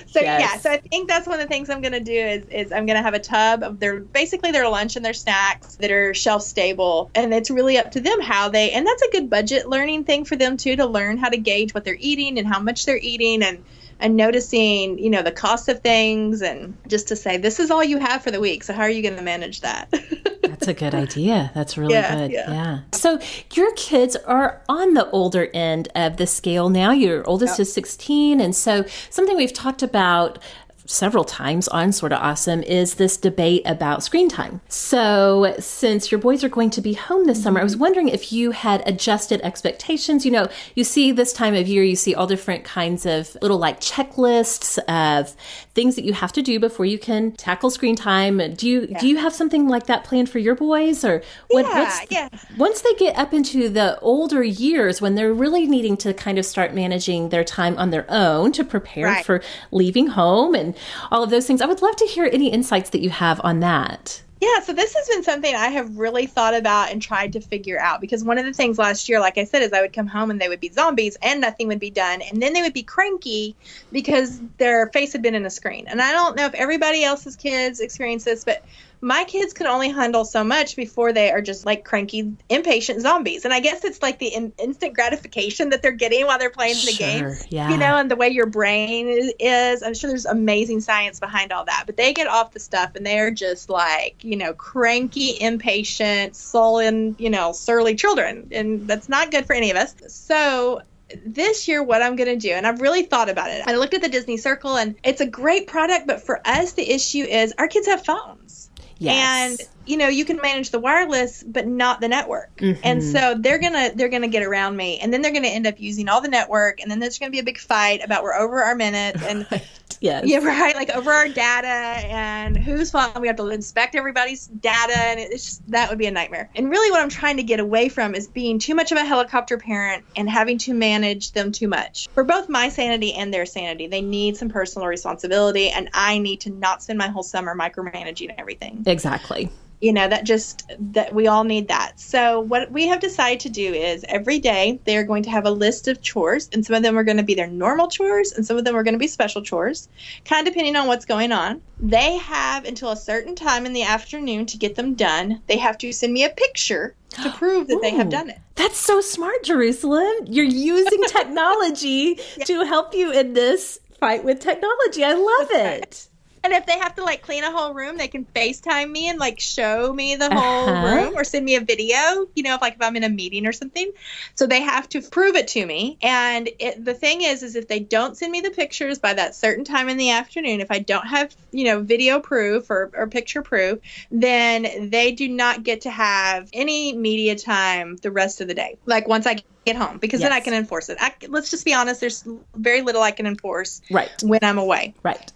So 0.07 0.21
Yes. 0.21 0.41
yeah, 0.41 0.59
so 0.59 0.71
I 0.71 0.82
think 0.89 1.09
that's 1.09 1.27
one 1.27 1.41
of 1.41 1.43
the 1.43 1.49
things 1.49 1.71
I'm 1.71 1.81
gonna 1.83 2.01
do 2.01 2.13
is 2.13 2.45
is 2.51 2.73
I'm 2.73 2.87
gonna 2.87 3.03
have 3.03 3.15
a 3.15 3.19
tub 3.19 3.63
of 3.63 3.81
their 3.81 4.01
basically 4.01 4.51
their 4.51 4.69
lunch 4.69 4.97
and 4.97 5.05
their 5.05 5.13
snacks 5.15 5.77
that 5.77 5.91
are 5.91 6.15
shelf 6.15 6.43
stable, 6.43 7.11
and 7.15 7.33
it's 7.33 7.51
really 7.51 7.79
up 7.79 7.93
to 7.93 8.01
them 8.01 8.21
how 8.21 8.49
they 8.49 8.71
and 8.73 8.87
that's 8.87 9.03
a 9.03 9.11
good 9.11 9.31
budget 9.31 9.69
learning 9.69 10.05
thing 10.05 10.25
for 10.25 10.37
them 10.37 10.57
too 10.57 10.77
to 10.77 10.87
learn 10.87 11.19
how 11.19 11.29
to 11.29 11.37
gauge 11.37 11.75
what 11.75 11.85
they're 11.85 11.97
eating 11.99 12.39
and 12.39 12.47
how 12.47 12.61
much 12.61 12.87
they're 12.87 12.97
eating 12.99 13.43
and 13.43 13.65
and 14.01 14.17
noticing 14.17 14.99
you 14.99 15.11
know 15.11 15.23
the 15.23 15.31
cost 15.31 15.69
of 15.69 15.81
things 15.81 16.43
and 16.43 16.77
just 16.89 17.09
to 17.09 17.17
say 17.17 17.37
this 17.37 17.61
is 17.61 17.71
all 17.71 17.85
you 17.85 17.99
have 17.99 18.23
for 18.23 18.31
the 18.31 18.41
week, 18.41 18.65
so 18.65 18.73
how 18.73 18.83
are 18.83 18.91
you 18.91 19.03
going 19.03 19.17
to 19.17 19.23
manage 19.23 19.61
that? 19.61 19.89
That's 20.43 20.67
a 20.67 20.75
good 20.75 20.95
idea. 20.95 21.51
That's 21.55 21.79
really 21.79 21.95
Yeah, 21.95 22.15
good. 22.17 22.33
yeah. 22.33 22.51
Yeah. 22.51 22.79
So 22.93 23.21
your 23.55 23.73
kids 23.75 24.17
are 24.17 24.61
on 24.69 24.95
the 24.95 25.09
older 25.11 25.49
end 25.55 25.89
of 25.95 26.19
the 26.19 26.27
scale 26.27 26.69
now. 26.69 26.91
Your 26.93 27.27
oldest 27.29 27.59
is 27.59 27.73
16. 27.73 28.41
And 28.41 28.55
so 28.55 28.85
something 29.11 29.37
we've 29.37 29.53
talked 29.53 29.83
about 29.83 30.39
several 30.85 31.25
times 31.25 31.69
on 31.69 31.93
Sorta 31.93 32.19
Awesome 32.19 32.63
is 32.63 32.95
this 32.95 33.17
debate 33.17 33.63
about 33.65 34.03
screen 34.03 34.29
time. 34.29 34.61
So 34.69 35.55
since 35.59 36.11
your 36.11 36.21
boys 36.21 36.43
are 36.43 36.49
going 36.49 36.71
to 36.71 36.81
be 36.81 36.95
home 36.95 37.27
this 37.27 37.43
summer, 37.43 37.61
I 37.61 37.65
was 37.65 37.77
wondering 37.77 38.09
if 38.09 38.33
you 38.33 38.51
had 38.51 38.83
adjusted 38.87 39.41
expectations. 39.43 40.25
You 40.27 40.33
know, 40.33 40.49
you 40.75 40.85
see 40.85 41.13
this 41.13 41.33
time 41.33 41.55
of 41.55 41.69
year, 41.69 41.83
you 41.85 41.97
see 41.97 42.15
all 42.15 42.27
different 42.27 42.65
kinds 42.65 43.07
of 43.07 43.37
little 43.41 43.59
like 43.59 43.81
checklists 43.81 44.79
of 44.89 45.35
things 45.75 45.95
that 45.97 46.05
you 46.05 46.13
have 46.13 46.33
to 46.33 46.43
do 46.43 46.59
before 46.61 46.85
you 46.85 46.99
can 46.99 47.33
tackle 47.33 47.71
screen 47.71 47.97
time. 47.97 48.39
Do 48.55 48.69
you 48.69 48.87
do 48.87 49.07
you 49.09 49.19
have 49.19 49.33
something 49.33 49.69
like 49.69 49.87
that 49.87 50.05
planned 50.05 50.29
for 50.29 50.39
your 50.39 50.55
boys 50.55 51.05
or 51.05 51.23
when, 51.51 51.65
Yeah, 51.65 51.79
what's- 51.79 52.07
yeah. 52.11 52.29
once 52.59 52.83
they 52.83 52.95
get 52.95 53.17
up 53.17 53.33
into 53.33 53.69
the 53.69 53.99
older 54.01 54.43
years 54.43 55.01
when 55.01 55.15
they're 55.15 55.33
really 55.33 55.67
needing 55.67 55.97
to 55.99 56.13
kind 56.13 56.39
of 56.39 56.45
start 56.45 56.75
managing 56.75 57.29
their 57.31 57.45
time 57.45 57.79
on 57.79 57.91
their 57.91 58.05
own 58.09 58.53
to 58.53 58.65
prepare 58.65 59.07
Right. 59.07 59.25
for 59.25 59.43
leaving 59.71 60.09
home 60.09 60.55
and 60.55 60.72
all 61.11 61.23
of 61.23 61.31
those 61.31 61.47
things. 61.47 61.61
I 61.61 61.67
would 61.67 61.83
love 61.83 61.97
to 61.97 62.07
hear 62.07 62.29
any 62.33 62.53
insights 62.53 62.91
that 62.91 63.01
you 63.01 63.11
have 63.11 63.41
on 63.45 63.61
that. 63.61 64.23
Yeah, 64.43 64.59
so 64.59 64.73
this 64.73 64.93
has 64.93 65.07
been 65.07 65.23
something 65.23 65.55
I 65.55 65.69
have 65.69 65.97
really 65.97 66.27
thought 66.27 66.55
about 66.55 66.91
and 66.91 67.01
tried 67.01 67.33
to 67.35 67.41
figure 67.41 67.79
out 67.79 68.01
because 68.01 68.25
one 68.25 68.39
of 68.39 68.45
the 68.45 68.53
things 68.53 68.77
last 68.77 69.09
year, 69.09 69.21
like 69.21 69.39
I 69.39 69.45
said, 69.45 69.63
is 69.63 69.73
I 69.73 69.81
would 69.81 69.93
come 69.93 70.09
home 70.09 70.33
and 70.33 70.41
they 70.41 70.49
would 70.49 70.59
be 70.59 70.69
zombies 70.69 71.17
and 71.23 71.41
nothing 71.41 71.69
would 71.69 71.79
be 71.79 71.91
done. 71.91 72.23
And 72.23 72.43
then 72.43 72.53
they 72.53 72.61
would 72.61 72.73
be 72.73 72.83
cranky 72.83 73.55
because 73.93 74.41
their 74.59 74.89
face 74.89 75.13
had 75.13 75.23
been 75.23 75.37
in 75.37 75.47
a 75.47 75.51
screen. 75.51 75.87
And 75.87 76.03
I 76.03 76.11
don't 76.11 76.35
know 76.35 76.45
if 76.45 76.55
everybody 76.55 77.05
else's 77.05 77.37
kids 77.37 77.79
experience 77.79 78.25
this, 78.25 78.43
but 78.43 78.65
my 79.03 79.25
kids 79.25 79.53
can 79.53 79.67
only 79.67 79.89
handle 79.89 80.25
so 80.25 80.45
much 80.45 80.77
before 80.77 81.13
they 81.13 81.33
are 81.33 81.43
just 81.43 81.67
like 81.67 81.85
cranky, 81.85 82.37
impatient 82.49 83.01
zombies. 83.01 83.45
And 83.45 83.53
I 83.53 83.59
guess 83.59 83.85
it's 83.85 84.01
like 84.01 84.21
the 84.21 84.29
in- 84.29 84.53
instant 84.59 84.95
gratification 84.95 85.71
that 85.71 85.83
they're 85.83 85.91
getting 85.91 86.25
while 86.25 86.39
they're 86.39 86.51
playing 86.51 86.77
the 86.87 86.93
game. 86.93 87.35
yeah. 87.49 87.69
You 87.69 87.79
know, 87.79 87.97
and 87.97 88.09
the 88.09 88.15
way 88.15 88.29
your 88.29 88.47
brain 88.47 89.09
is, 89.09 89.33
is. 89.41 89.83
I'm 89.83 89.95
sure 89.95 90.09
there's 90.09 90.25
amazing 90.25 90.83
science 90.83 91.19
behind 91.19 91.53
all 91.53 91.65
that. 91.65 91.83
But 91.85 91.97
they 91.97 92.13
get 92.13 92.29
off 92.29 92.53
the 92.53 92.61
stuff 92.61 92.95
and 92.95 93.05
they're 93.05 93.33
just 93.33 93.69
like, 93.69 94.23
you 94.23 94.37
know, 94.37 94.55
cranky, 94.55 95.37
impatient, 95.41 96.37
sullen, 96.37 97.17
you 97.19 97.29
know, 97.29 97.51
surly 97.51 97.97
children. 97.97 98.51
And 98.53 98.87
that's 98.87 99.09
not 99.09 99.33
good 99.33 99.47
for 99.47 99.55
any 99.55 99.73
of 99.73 99.77
us. 99.77 99.97
So 100.07 100.81
this 101.27 101.67
year 101.67 101.83
what 101.83 102.03
I'm 102.03 102.17
going 102.17 102.29
to 102.29 102.37
do 102.37 102.53
and 102.53 102.67
I've 102.67 102.81
really 102.81 103.03
thought 103.03 103.29
about 103.29 103.51
it. 103.51 103.65
I 103.67 103.75
looked 103.75 103.95
at 103.95 104.01
the 104.01 104.09
Disney 104.09 104.37
Circle 104.37 104.77
and 104.77 104.95
it's 105.03 105.21
a 105.21 105.27
great 105.27 105.67
product 105.67 106.07
but 106.07 106.23
for 106.23 106.41
us 106.47 106.73
the 106.73 106.89
issue 106.89 107.25
is 107.25 107.53
our 107.59 107.69
kids 107.69 107.87
have 107.87 108.05
phones. 108.05 108.62
Yes. 109.03 109.61
And 109.61 109.69
you 109.85 109.97
know, 109.97 110.07
you 110.09 110.25
can 110.25 110.37
manage 110.41 110.71
the 110.71 110.79
wireless 110.79 111.43
but 111.43 111.67
not 111.67 112.01
the 112.01 112.09
network. 112.09 112.51
And 112.61 113.03
Mhm. 113.03 113.13
so 113.13 113.35
they're 113.39 113.59
going 113.59 113.73
to 113.73 113.93
they're 113.97 114.09
going 114.09 114.23
to 114.23 114.29
get 114.29 114.45
around 114.45 114.77
me 114.77 114.99
and 115.01 115.13
then 115.13 115.23
they're 115.23 115.33
going 115.33 115.43
to 115.43 115.49
end 115.49 115.67
up 115.67 115.81
using 115.81 116.09
all 116.09 116.21
the 116.21 116.29
network 116.29 116.81
and 116.81 116.91
then 116.91 117.01
there's 117.01 117.19
going 117.19 117.31
to 117.31 117.35
be 117.35 117.41
a 117.41 117.45
big 117.45 117.59
fight 117.59 118.01
about 118.05 118.23
we're 118.23 118.35
over 118.35 118.63
our 118.63 118.77
minutes 118.77 119.23
and 119.23 119.47
yes. 120.03 120.25
yeah, 120.27 120.39
right. 120.45 120.75
Like 120.75 120.91
over 120.91 121.11
our 121.11 121.29
data 121.29 121.69
and 121.69 122.57
whose 122.57 122.91
fault 122.91 123.21
we 123.21 123.27
have 123.27 123.37
to 123.37 123.49
inspect 123.49 123.95
everybody's 123.95 124.47
data, 124.47 124.99
and 124.99 125.21
it's 125.21 125.45
just 125.45 125.71
that 125.71 125.89
would 125.91 125.99
be 125.99 126.07
a 126.07 126.11
nightmare. 126.11 126.51
And 126.55 126.71
really, 126.71 126.91
what 126.91 127.01
I'm 127.01 127.09
trying 127.09 127.37
to 127.39 127.43
get 127.43 127.61
away 127.61 127.89
from 127.89 128.15
is 128.15 128.27
being 128.29 128.59
too 128.59 128.75
much 128.75 128.93
of 128.93 128.99
a 128.99 129.05
helicopter 129.05 129.59
parent 129.59 130.05
and 130.17 130.29
having 130.29 130.59
to 130.59 130.75
manage 130.75 131.33
them 131.33 131.53
too 131.53 131.69
much. 131.69 132.09
For 132.15 132.25
both 132.25 132.49
my 132.49 132.69
sanity 132.69 133.15
and 133.15 133.33
their 133.33 133.47
sanity, 133.47 133.87
they 133.87 134.03
need 134.03 134.37
some 134.37 134.49
personal 134.49 134.89
responsibility, 134.89 135.71
and 135.71 135.89
I 135.93 136.19
need 136.19 136.43
to 136.43 136.51
not 136.51 136.83
spend 136.83 136.99
my 136.99 137.09
whole 137.09 137.23
summer 137.23 137.57
micromanaging 137.57 138.35
everything 138.39 138.83
Exactly. 138.87 139.51
You 139.83 139.93
know 139.93 140.07
that 140.07 140.25
just 140.25 140.63
that 140.79 141.13
we 141.13 141.27
all 141.27 141.43
need 141.43 141.67
that. 141.67 141.99
So 141.99 142.39
what 142.39 142.71
we 142.71 142.87
have 142.87 143.01
decided 143.01 143.41
to 143.41 143.49
do 143.51 143.75
is 143.75 144.05
every 144.09 144.39
day 144.39 144.81
they 144.85 144.97
are 144.97 145.03
going 145.03 145.25
to 145.25 145.31
have 145.31 145.45
a 145.45 145.51
list 145.51 145.89
of 145.89 146.01
chores 146.01 146.49
and 146.53 146.65
some 146.65 146.77
of 146.77 146.85
them 146.85 146.97
are 146.97 147.03
going 147.03 147.17
to 147.17 147.25
be 147.25 147.35
their 147.35 147.49
normal 147.49 147.89
chores 147.89 148.31
and 148.31 148.47
some 148.47 148.57
of 148.57 148.65
them 148.65 148.77
are 148.77 148.85
going 148.85 148.95
to 148.95 148.99
be 148.99 149.09
special 149.09 149.43
chores 149.43 149.89
kind 150.25 150.47
of 150.47 150.55
depending 150.55 150.77
on 150.77 150.87
what's 150.87 151.05
going 151.05 151.33
on. 151.33 151.61
They 151.81 152.17
have 152.19 152.65
until 152.65 152.91
a 152.91 152.97
certain 152.97 153.35
time 153.35 153.67
in 153.67 153.73
the 153.73 153.83
afternoon 153.83 154.47
to 154.47 154.57
get 154.57 154.77
them 154.77 154.95
done. 154.95 155.43
They 155.49 155.57
have 155.59 155.77
to 155.79 155.93
send 155.93 156.13
me 156.13 156.23
a 156.25 156.31
picture 156.31 156.95
to 157.11 157.31
prove 157.37 157.67
that 157.67 157.81
they 157.83 157.91
have 157.91 158.09
done 158.09 158.31
it. 158.31 158.39
That's 158.55 158.79
so 158.79 159.01
smart, 159.01 159.43
Jerusalem. 159.43 160.13
You're 160.27 160.45
using 160.45 161.03
technology 161.09 162.21
to 162.45 162.65
help 162.65 162.95
you 162.95 163.11
in 163.11 163.33
this 163.33 163.81
fight 163.99 164.23
with 164.23 164.39
technology. 164.39 165.03
I 165.03 165.15
love 165.15 165.49
it. 165.51 166.09
And 166.45 166.53
if 166.53 166.67
they 166.67 166.79
have 166.79 166.95
to 166.97 167.05
like 167.05 167.23
clean 167.23 167.45
a 167.45 167.53
whole 167.53 167.73
room, 167.73 167.97
they 167.97 168.09
can 168.09 168.27
FaceTime 168.35 168.91
me 168.91 169.09
and 169.09 169.19
like 169.19 169.39
show 169.39 169.93
me 169.93 170.17
the 170.17 170.33
whole 170.33 170.77
Uh-huh. 170.77 170.87
room 170.87 171.13
or 171.15 171.23
send 171.23 171.45
me 171.45 171.55
a 171.55 171.61
video, 171.61 171.97
you 172.35 172.43
know, 172.43 172.57
if 172.57 172.61
like 172.61 172.75
if 172.75 172.83
I'm 172.83 172.97
in 172.97 173.05
a 173.05 173.09
meeting 173.09 173.47
or 173.47 173.53
something. 173.53 173.91
So 174.35 174.47
they 174.47 174.61
have 174.61 174.89
to 174.91 175.03
prove 175.03 175.37
it 175.37 175.47
to 175.49 175.65
me. 175.65 175.99
And 176.03 176.51
it, 176.59 176.85
the 176.85 176.95
thing 176.95 177.23
is, 177.23 177.45
is 177.45 177.55
if 177.55 177.69
they 177.69 177.79
don't 177.79 178.17
send 178.17 178.33
me 178.33 178.41
the 178.41 178.51
pictures 178.51 178.99
by 178.99 179.15
that 179.15 179.37
certain 179.37 179.65
time 179.65 179.89
in 179.89 179.97
the 179.99 180.11
afternoon, 180.11 180.61
if 180.61 180.71
I 180.71 180.81
don't 180.81 181.07
have, 181.07 181.33
you 181.53 181.65
know, 181.65 181.81
video 181.83 182.19
proof 182.19 182.71
or, 182.71 182.91
or 182.95 183.07
picture 183.09 183.43
proof, 183.43 183.79
then 184.11 184.91
they 184.91 185.13
do 185.13 185.29
not 185.29 185.63
get 185.63 185.83
to 185.83 185.91
have 185.91 186.49
any 186.53 186.97
media 186.97 187.37
time 187.37 187.97
the 188.03 188.11
rest 188.11 188.41
of 188.41 188.49
the 188.49 188.55
day. 188.55 188.79
Like 188.87 189.07
once 189.07 189.27
I 189.29 189.39
get 189.65 189.77
home, 189.77 189.99
because 189.99 190.23
then 190.23 190.33
I 190.33 190.41
can 190.41 190.55
enforce 190.55 190.89
it. 190.89 190.99
I, 191.01 191.15
let's 191.29 191.51
just 191.51 191.65
be 191.65 191.73
honest, 191.75 192.01
there's 192.01 192.27
very 192.57 192.83
little 192.83 193.03
I 193.03 193.13
can 193.13 193.27
enforce 193.27 193.81
Right. 193.91 194.11
when 194.23 194.41
I'm 194.43 194.59
away. 194.59 194.97
Right. 195.05 195.33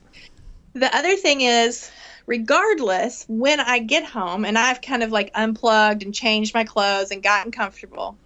The 0.76 0.94
other 0.94 1.16
thing 1.16 1.40
is, 1.40 1.90
regardless, 2.26 3.24
when 3.28 3.60
I 3.60 3.78
get 3.78 4.04
home 4.04 4.44
and 4.44 4.58
I've 4.58 4.82
kind 4.82 5.02
of 5.02 5.10
like 5.10 5.30
unplugged 5.34 6.02
and 6.02 6.14
changed 6.14 6.52
my 6.52 6.64
clothes 6.64 7.10
and 7.10 7.22
gotten 7.22 7.50
comfortable, 7.50 8.18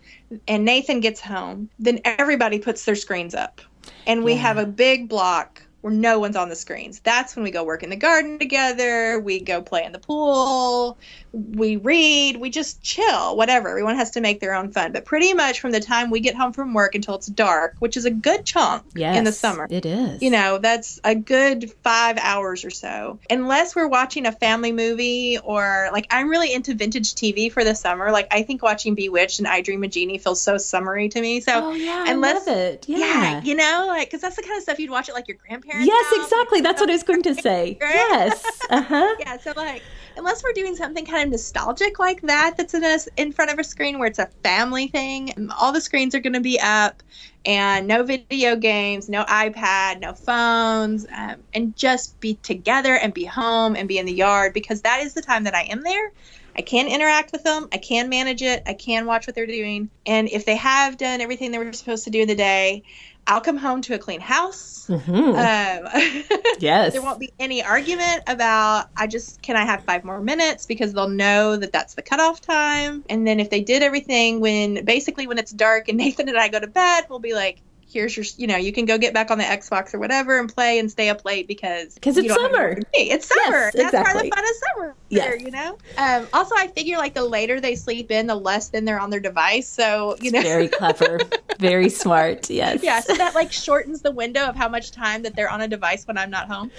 and 0.48 0.64
Nathan 0.64 0.98
gets 0.98 1.20
home, 1.20 1.70
then 1.78 2.00
everybody 2.04 2.58
puts 2.58 2.84
their 2.84 2.96
screens 2.96 3.36
up. 3.36 3.60
And 4.04 4.24
we 4.24 4.32
Yeah. 4.32 4.38
have 4.38 4.58
a 4.58 4.66
big 4.66 5.08
block 5.08 5.62
where 5.80 5.92
no 5.92 6.18
one's 6.18 6.36
on 6.36 6.48
the 6.48 6.56
screens. 6.56 7.00
That's 7.00 7.34
when 7.36 7.42
we 7.42 7.50
go 7.50 7.64
work 7.64 7.82
in 7.82 7.90
the 7.90 7.96
garden 7.96 8.38
together, 8.38 9.18
we 9.18 9.40
go 9.40 9.62
play 9.62 9.84
in 9.84 9.92
the 9.92 9.98
pool, 9.98 10.98
we 11.32 11.76
read, 11.76 12.36
we 12.36 12.50
just 12.50 12.82
chill, 12.82 13.36
whatever. 13.36 13.68
Everyone 13.68 13.96
has 13.96 14.10
to 14.12 14.20
make 14.20 14.40
their 14.40 14.54
own 14.54 14.72
fun. 14.72 14.92
But 14.92 15.04
pretty 15.04 15.32
much 15.34 15.60
from 15.60 15.70
the 15.72 15.80
time 15.80 16.10
we 16.10 16.20
get 16.20 16.34
home 16.34 16.52
from 16.52 16.74
work 16.74 16.94
until 16.94 17.14
it's 17.14 17.26
dark, 17.26 17.76
which 17.78 17.96
is 17.96 18.04
a 18.04 18.10
good 18.10 18.44
chunk 18.44 18.84
Yes. 18.94 19.16
in 19.16 19.24
the 19.24 19.32
summer 19.32 19.66
It 19.70 19.86
is. 19.86 20.22
you 20.22 20.30
know 20.30 20.58
that's 20.58 21.00
a 21.04 21.14
good 21.14 21.70
five 21.82 22.18
hours 22.18 22.64
or 22.64 22.70
so 22.70 23.18
unless 23.30 23.74
we're 23.76 23.88
watching 23.88 24.26
a 24.26 24.32
family 24.32 24.72
movie 24.72 25.38
or 25.42 25.88
like 25.92 26.06
i'm 26.10 26.28
really 26.28 26.52
into 26.52 26.74
vintage 26.74 27.14
tv 27.14 27.50
for 27.52 27.62
the 27.64 27.74
summer 27.74 28.10
like 28.10 28.26
i 28.30 28.42
think 28.42 28.62
watching 28.62 28.94
bewitched 28.94 29.38
and 29.38 29.46
i 29.48 29.60
dream 29.60 29.82
of 29.84 29.90
Jeannie 29.90 30.18
feels 30.18 30.40
so 30.40 30.58
summery 30.58 31.08
to 31.10 31.20
me 31.20 31.40
so 31.40 31.52
Oh 31.70 31.72
yeah, 31.74 32.04
I 32.06 32.14
love 32.14 32.46
it. 32.48 32.86
Yeah. 32.88 32.98
yeah 32.98 33.42
you 33.42 33.54
know 33.54 33.84
like 33.88 34.08
because 34.08 34.20
that's 34.20 34.36
the 34.36 34.42
kind 34.42 34.56
of 34.56 34.62
stuff 34.62 34.78
you'd 34.78 34.90
watch 34.90 35.08
at 35.08 35.14
like 35.14 35.28
your 35.28 35.36
grandparents 35.36 35.69
Yes, 35.78 36.06
house. 36.06 36.24
exactly. 36.24 36.60
That's 36.60 36.80
what 36.80 36.90
I 36.90 36.94
was 36.94 37.02
going 37.02 37.22
to 37.22 37.34
say. 37.42 37.78
Right? 37.80 37.94
Yes. 37.94 38.44
Uh 38.68 38.82
huh. 38.82 39.16
yeah 39.20 39.36
so 39.38 39.52
like 39.56 39.82
unless 40.16 40.42
we're 40.42 40.52
doing 40.52 40.76
something 40.76 41.04
kind 41.04 41.24
of 41.24 41.30
nostalgic 41.30 41.98
like 41.98 42.20
that 42.22 42.56
that's 42.56 42.74
in 42.74 42.84
us 42.84 43.08
in 43.16 43.32
front 43.32 43.50
of 43.50 43.58
a 43.58 43.64
screen 43.64 43.98
where 43.98 44.08
it's 44.08 44.18
a 44.18 44.26
family 44.42 44.88
thing 44.88 45.50
all 45.58 45.72
the 45.72 45.80
screens 45.80 46.14
are 46.14 46.20
going 46.20 46.32
to 46.32 46.40
be 46.40 46.58
up 46.60 47.02
and 47.44 47.86
no 47.86 48.02
video 48.02 48.56
games 48.56 49.08
no 49.08 49.24
ipad 49.24 50.00
no 50.00 50.12
phones 50.12 51.06
um, 51.16 51.36
and 51.54 51.76
just 51.76 52.18
be 52.20 52.34
together 52.36 52.94
and 52.94 53.14
be 53.14 53.24
home 53.24 53.76
and 53.76 53.88
be 53.88 53.98
in 53.98 54.06
the 54.06 54.12
yard 54.12 54.52
because 54.52 54.82
that 54.82 55.00
is 55.00 55.14
the 55.14 55.22
time 55.22 55.44
that 55.44 55.54
i 55.54 55.62
am 55.62 55.82
there 55.82 56.12
I 56.56 56.62
can 56.62 56.88
interact 56.88 57.30
with 57.30 57.44
them. 57.44 57.68
I 57.72 57.78
can 57.78 58.08
manage 58.08 58.42
it. 58.42 58.64
I 58.66 58.74
can 58.74 59.06
watch 59.06 59.26
what 59.26 59.36
they're 59.36 59.46
doing. 59.46 59.88
And 60.04 60.28
if 60.28 60.44
they 60.44 60.56
have 60.56 60.96
done 60.96 61.20
everything 61.20 61.52
they 61.52 61.58
were 61.58 61.72
supposed 61.72 62.04
to 62.04 62.10
do 62.10 62.22
in 62.22 62.28
the 62.28 62.34
day, 62.34 62.82
I'll 63.26 63.40
come 63.40 63.56
home 63.56 63.82
to 63.82 63.94
a 63.94 63.98
clean 63.98 64.20
house. 64.20 64.86
hmm 64.86 65.14
Um, 65.14 65.34
yes. 66.58 66.92
there 66.92 67.02
won't 67.02 67.20
be 67.20 67.32
any 67.38 67.62
argument 67.62 68.22
about 68.26 68.86
I 68.96 69.06
just 69.06 69.40
can 69.42 69.56
I 69.56 69.64
have 69.64 69.84
five 69.84 70.04
more 70.04 70.20
minutes 70.20 70.66
because 70.66 70.92
they'll 70.92 71.08
know 71.08 71.56
that 71.56 71.72
that's 71.72 71.94
the 71.94 72.02
cutoff 72.02 72.40
time. 72.40 73.04
And 73.08 73.26
then 73.26 73.38
if 73.38 73.50
they 73.50 73.60
did 73.60 73.82
everything 73.82 74.40
when 74.40 74.84
basically 74.84 75.26
when 75.26 75.38
it's 75.38 75.52
dark 75.52 75.88
and 75.88 75.98
Nathan 75.98 76.28
and 76.28 76.38
I 76.38 76.48
go 76.48 76.58
to 76.60 76.66
bed, 76.66 77.04
we'll 77.08 77.20
be 77.20 77.34
like, 77.34 77.62
here's 77.90 78.16
your 78.16 78.24
you 78.36 78.46
know 78.46 78.56
you 78.56 78.72
can 78.72 78.84
go 78.84 78.98
get 78.98 79.12
back 79.12 79.30
on 79.30 79.38
the 79.38 79.44
Xbox 79.44 79.94
or 79.94 79.98
whatever 79.98 80.38
and 80.38 80.52
play 80.52 80.78
and 80.78 80.90
stay 80.90 81.08
up 81.08 81.24
late 81.24 81.48
because 81.48 81.94
because 81.94 82.16
it's 82.16 82.32
summer. 82.32 82.78
It's 82.92 83.26
summer. 83.26 83.70
Yes, 83.74 83.74
that's 83.74 83.90
part 83.92 84.16
of 84.16 84.22
the 84.22 84.30
fun 84.30 84.44
of 84.44 84.50
summer. 84.74 84.94
yes. 85.08 85.40
you 85.42 85.50
know. 85.50 85.78
Um, 85.98 86.26
also, 86.32 86.54
I 86.56 86.68
figure 86.68 86.98
like 86.98 87.14
the 87.14 87.24
later 87.24 87.60
they 87.60 87.74
sleep 87.74 88.10
in, 88.10 88.26
the 88.26 88.34
less 88.34 88.68
then 88.68 88.84
they're 88.84 89.00
on 89.00 89.10
their 89.10 89.20
device. 89.20 89.68
So 89.68 90.16
you 90.20 90.30
know, 90.30 90.42
very 90.42 90.68
clever, 90.68 91.20
very 91.58 91.88
smart. 92.00 92.48
Yes. 92.48 92.82
Yeah. 92.82 93.00
So 93.00 93.14
that 93.14 93.34
like 93.34 93.52
shortens 93.52 94.02
the 94.02 94.12
window 94.12 94.44
of 94.44 94.56
how 94.56 94.68
much 94.68 94.92
time 94.92 95.22
that 95.22 95.34
they're 95.34 95.50
on 95.50 95.60
a 95.60 95.68
device 95.68 96.06
when 96.06 96.16
I'm 96.16 96.30
not 96.30 96.48
home. 96.48 96.70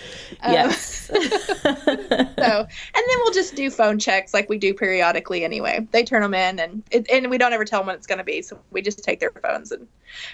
Um, 0.42 0.54
yes. 0.54 1.08
so, 1.12 1.18
and 1.18 2.38
then 2.38 3.18
we'll 3.18 3.34
just 3.34 3.56
do 3.56 3.70
phone 3.70 4.00
checks 4.00 4.34
like 4.34 4.50
we 4.50 4.58
do 4.58 4.74
periodically 4.74 5.44
anyway. 5.44 5.86
They 5.92 6.04
turn 6.04 6.22
them 6.22 6.34
in, 6.34 6.60
and 6.60 6.84
it, 6.92 7.10
and 7.10 7.30
we 7.30 7.38
don't 7.38 7.54
ever 7.54 7.66
tell 7.66 7.82
them 7.82 7.88
when 7.88 7.96
it's 7.96 8.08
going 8.08 8.20
to 8.20 8.24
be. 8.24 8.42
So 8.42 8.60
we 8.72 8.82
just 8.82 9.04
take 9.04 9.20
their 9.20 9.32
phones 9.32 9.72
and 9.72 9.88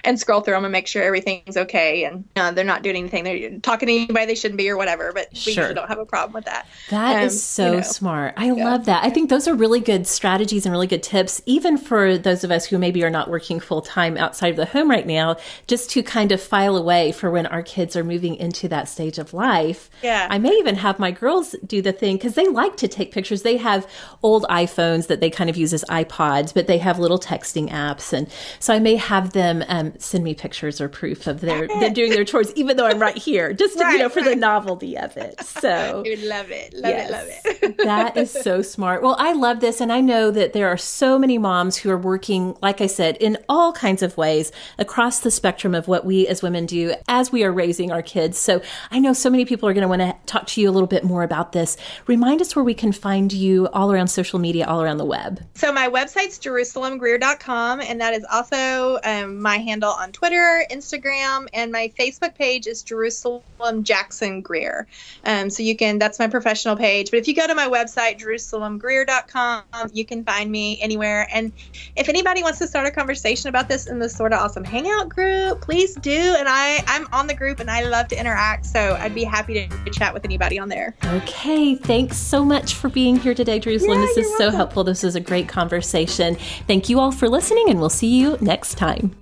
and 0.04 0.20
scroll 0.20 0.42
through 0.42 0.54
them 0.54 0.66
and 0.68 0.72
make 0.72 0.88
sure 0.88 1.04
everything's 1.04 1.58
okay 1.58 2.04
and 2.04 2.26
uh, 2.36 2.52
they're 2.52 2.66
not 2.66 2.84
doing 2.84 2.96
anything. 2.96 3.24
They're 3.24 3.60
talking 3.60 3.88
to 3.88 3.94
anybody 3.94 4.26
they 4.28 4.36
shouldn't 4.36 4.58
be 4.58 4.70
or 4.70 4.78
whatever. 4.78 5.12
But 5.14 5.30
we 5.46 5.54
sure. 5.54 5.74
don't 5.74 5.88
have 5.88 6.00
a 6.00 6.06
problem 6.06 6.34
with 6.34 6.46
that. 6.46 6.68
That 6.90 7.18
um, 7.18 7.24
is 7.24 7.44
so 7.44 7.72
you 7.72 7.78
know. 7.78 7.82
smart. 7.82 8.34
I 8.38 8.52
yeah. 8.52 8.66
love 8.66 8.86
that. 8.86 9.04
I 9.04 9.10
think 9.10 9.30
those 9.30 9.48
are 9.48 9.56
really 9.56 9.80
good 9.80 10.06
strategies 10.06 10.66
and 10.66 10.74
really 10.74 10.88
good 10.88 11.04
tips, 11.04 11.42
even 11.46 11.78
for 11.78 12.18
those 12.18 12.44
of 12.44 12.52
us 12.52 12.66
who 12.66 12.78
maybe 12.78 13.04
are 13.04 13.10
not 13.10 13.30
working 13.30 13.60
full 13.60 13.82
time 13.82 14.18
outside 14.18 14.50
of 14.50 14.58
the 14.58 14.66
home 14.66 14.90
right 14.90 15.08
now, 15.08 15.38
just 15.68 15.90
to 15.92 16.04
kind 16.04 16.32
of 16.32 16.42
file 16.42 16.76
away 16.76 17.12
for 17.12 17.32
when 17.32 17.46
our 17.46 17.64
kids 17.64 17.96
are 17.96 18.04
moving 18.04 18.36
into 18.36 18.68
that 18.68 18.90
stage 18.90 19.18
of 19.18 19.34
life. 19.34 19.90
Yeah. 20.04 20.28
I 20.30 20.38
may 20.38 20.52
even 20.52 20.76
have 20.76 21.00
my 21.00 21.12
girls 21.12 21.56
do 21.66 21.82
the 21.82 21.94
thing 21.94 22.18
because 22.18 22.36
they 22.36 22.48
like 22.48 22.78
to 22.78 22.88
take 22.88 23.12
pictures. 23.12 23.42
They 23.44 23.58
have 23.58 23.90
old 24.22 24.44
iPhones 24.50 25.08
that 25.08 25.22
they 25.22 25.30
kind 25.30 25.50
of 25.50 25.58
use 25.58 25.74
as 25.74 25.84
iPods, 25.90 26.54
but 26.54 26.68
they 26.68 26.78
have 26.78 27.00
little 27.00 27.20
texting 27.20 27.70
apps. 27.70 28.14
And 28.14 28.30
so 28.60 28.74
I 28.74 28.80
may 28.80 28.96
have 28.96 29.34
them 29.34 29.64
um, 29.68 29.94
send 30.00 30.24
me 30.24 30.34
pictures 30.34 30.57
or 30.64 30.90
proof 30.90 31.28
of 31.28 31.42
their 31.42 31.68
them 31.80 31.94
doing 31.94 32.12
their 32.12 32.26
chores, 32.26 32.52
even 32.56 32.78
though 32.78 32.86
I'm 32.86 33.00
right 33.00 33.18
here, 33.18 33.54
just 33.54 33.78
to, 33.78 33.84
right, 33.84 33.94
you 33.94 34.00
know 34.00 34.10
for 34.10 34.22
right. 34.22 34.30
the 34.30 34.36
novelty 34.36 34.98
of 34.98 35.16
it. 35.18 35.40
So 35.44 36.04
you 36.06 36.18
love 36.18 36.52
it, 36.52 36.74
love 36.74 36.92
yes, 36.92 37.10
it, 37.10 37.12
love 37.12 37.62
it. 37.64 37.78
that 37.78 38.18
is 38.18 38.32
so 38.32 38.62
smart. 38.62 39.02
Well, 39.02 39.16
I 39.20 39.34
love 39.34 39.60
this, 39.60 39.82
and 39.82 39.92
I 39.92 40.02
know 40.02 40.32
that 40.32 40.54
there 40.54 40.68
are 40.68 40.78
so 40.78 41.20
many 41.20 41.38
moms 41.38 41.78
who 41.78 41.90
are 41.90 41.98
working, 41.98 42.58
like 42.62 42.82
I 42.82 42.88
said, 42.88 43.18
in 43.18 43.38
all 43.48 43.72
kinds 43.72 44.02
of 44.02 44.18
ways 44.18 44.52
across 44.78 45.20
the 45.20 45.32
spectrum 45.32 45.76
of 45.76 45.88
what 45.88 46.06
we 46.06 46.28
as 46.28 46.42
women 46.42 46.66
do 46.66 46.94
as 47.08 47.32
we 47.32 47.44
are 47.44 47.52
raising 47.52 47.92
our 47.92 48.02
kids. 48.02 48.38
So 48.38 48.62
I 48.92 49.00
know 49.00 49.14
so 49.14 49.30
many 49.30 49.46
people 49.46 49.70
are 49.70 49.74
going 49.74 49.84
to 49.84 49.88
want 49.88 50.02
to 50.02 50.16
talk 50.26 50.48
to 50.48 50.62
you 50.62 50.70
a 50.70 50.72
little 50.72 50.88
bit 50.88 51.04
more 51.04 51.24
about 51.24 51.52
this. 51.52 51.78
Remind 52.08 52.42
us 52.42 52.56
where 52.56 52.64
we 52.64 52.74
can 52.74 52.92
find 52.92 53.32
you 53.32 53.68
all 53.74 53.92
around 53.92 54.08
social 54.08 54.40
media, 54.40 54.66
all 54.66 54.82
around 54.82 54.98
the 54.98 55.06
web. 55.06 55.42
So 55.56 55.72
my 55.72 55.88
website's 55.88 56.40
jerusalemgreer.com, 56.40 57.82
and 57.82 58.02
that 58.02 58.14
is 58.14 58.26
also 58.32 59.00
um, 59.04 59.42
my 59.42 59.58
handle 59.58 59.92
on 59.92 60.12
Twitter, 60.12 60.47
Instagram, 60.72 61.48
and 61.54 61.72
my 61.72 61.92
Facebook 61.98 62.36
page 62.36 62.68
is 62.68 62.84
Jerusalem 62.84 63.84
Jackson 63.84 64.42
Greer. 64.42 64.88
Um, 65.26 65.50
so 65.50 65.64
you 65.64 65.76
can, 65.76 66.00
that's 66.00 66.20
my 66.20 66.28
professional 66.28 66.76
page. 66.76 67.12
But 67.12 67.20
if 67.20 67.28
you 67.28 67.36
go 67.36 67.48
to 67.48 67.56
my 67.56 67.68
website, 67.68 68.20
jerusalemgreer.com, 68.20 69.64
you 69.94 70.06
can 70.06 70.24
find 70.24 70.52
me 70.52 70.80
anywhere. 70.82 71.28
And 71.34 71.52
if 71.96 72.10
anybody 72.10 72.44
wants 72.44 72.60
to 72.60 72.68
start 72.68 72.88
a 72.88 72.92
conversation 72.92 73.50
about 73.50 73.68
this 73.68 73.88
in 73.88 74.00
the 74.00 74.10
Sorta 74.10 74.38
Awesome 74.38 74.64
Hangout 74.64 75.10
group, 75.10 75.62
please 75.62 75.96
do. 75.96 76.36
And 76.38 76.48
I, 76.48 76.84
I'm 76.88 77.08
on 77.12 77.28
the 77.28 77.34
group 77.34 77.60
and 77.60 77.70
I 77.70 77.84
love 77.84 78.08
to 78.10 78.20
interact. 78.20 78.66
So 78.66 78.98
I'd 79.00 79.16
be 79.16 79.24
happy 79.24 79.68
to 79.68 79.90
chat 79.92 80.14
with 80.14 80.26
anybody 80.26 80.60
on 80.60 80.70
there. 80.70 80.96
Okay. 81.06 81.76
Thanks 81.76 82.18
so 82.18 82.44
much 82.44 82.76
for 82.76 82.90
being 82.90 83.18
here 83.18 83.34
today, 83.34 83.60
Jerusalem. 83.60 84.00
Yeah, 84.00 84.06
this 84.08 84.18
is 84.18 84.26
welcome. 84.28 84.52
so 84.52 84.58
helpful. 84.58 84.84
This 84.84 85.04
is 85.04 85.16
a 85.16 85.20
great 85.20 85.48
conversation. 85.48 86.36
Thank 86.68 86.90
you 86.90 87.00
all 87.00 87.12
for 87.12 87.30
listening, 87.30 87.70
and 87.70 87.80
we'll 87.80 87.90
see 87.90 88.08
you 88.08 88.38
next 88.42 88.76
time. 88.76 89.16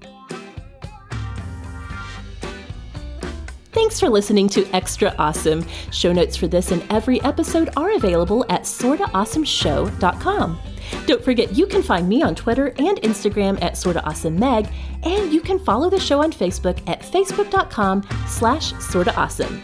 Thanks 3.76 4.00
for 4.00 4.10
listening 4.10 4.48
to 4.50 4.66
Extra 4.74 5.14
Awesome. 5.20 5.66
Show 5.92 6.14
notes 6.14 6.38
for 6.38 6.48
this 6.48 6.72
and 6.72 6.82
every 6.90 7.22
episode 7.24 7.72
are 7.76 7.94
available 7.96 8.46
at 8.48 8.62
sortaawesomeshow.com. 8.62 10.60
Don't 11.06 11.22
forget 11.22 11.58
you 11.58 11.68
can 11.68 11.84
find 11.84 12.08
me 12.08 12.22
on 12.22 12.36
Twitter 12.36 12.68
and 12.78 13.02
Instagram 13.02 13.62
at 13.62 13.74
sortaawesomemeg, 13.74 14.72
and 15.04 15.34
you 15.34 15.42
can 15.42 15.60
follow 15.60 15.90
the 15.90 16.00
show 16.00 16.22
on 16.24 16.32
Facebook 16.32 16.80
at 16.88 17.02
facebook.com 17.02 18.08
slash 18.30 18.72
sortaawesome. 18.76 19.62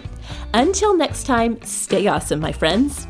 Until 0.53 0.93
next 0.93 1.23
time, 1.25 1.57
stay 1.61 2.07
awesome, 2.07 2.41
my 2.41 2.51
friends. 2.51 3.07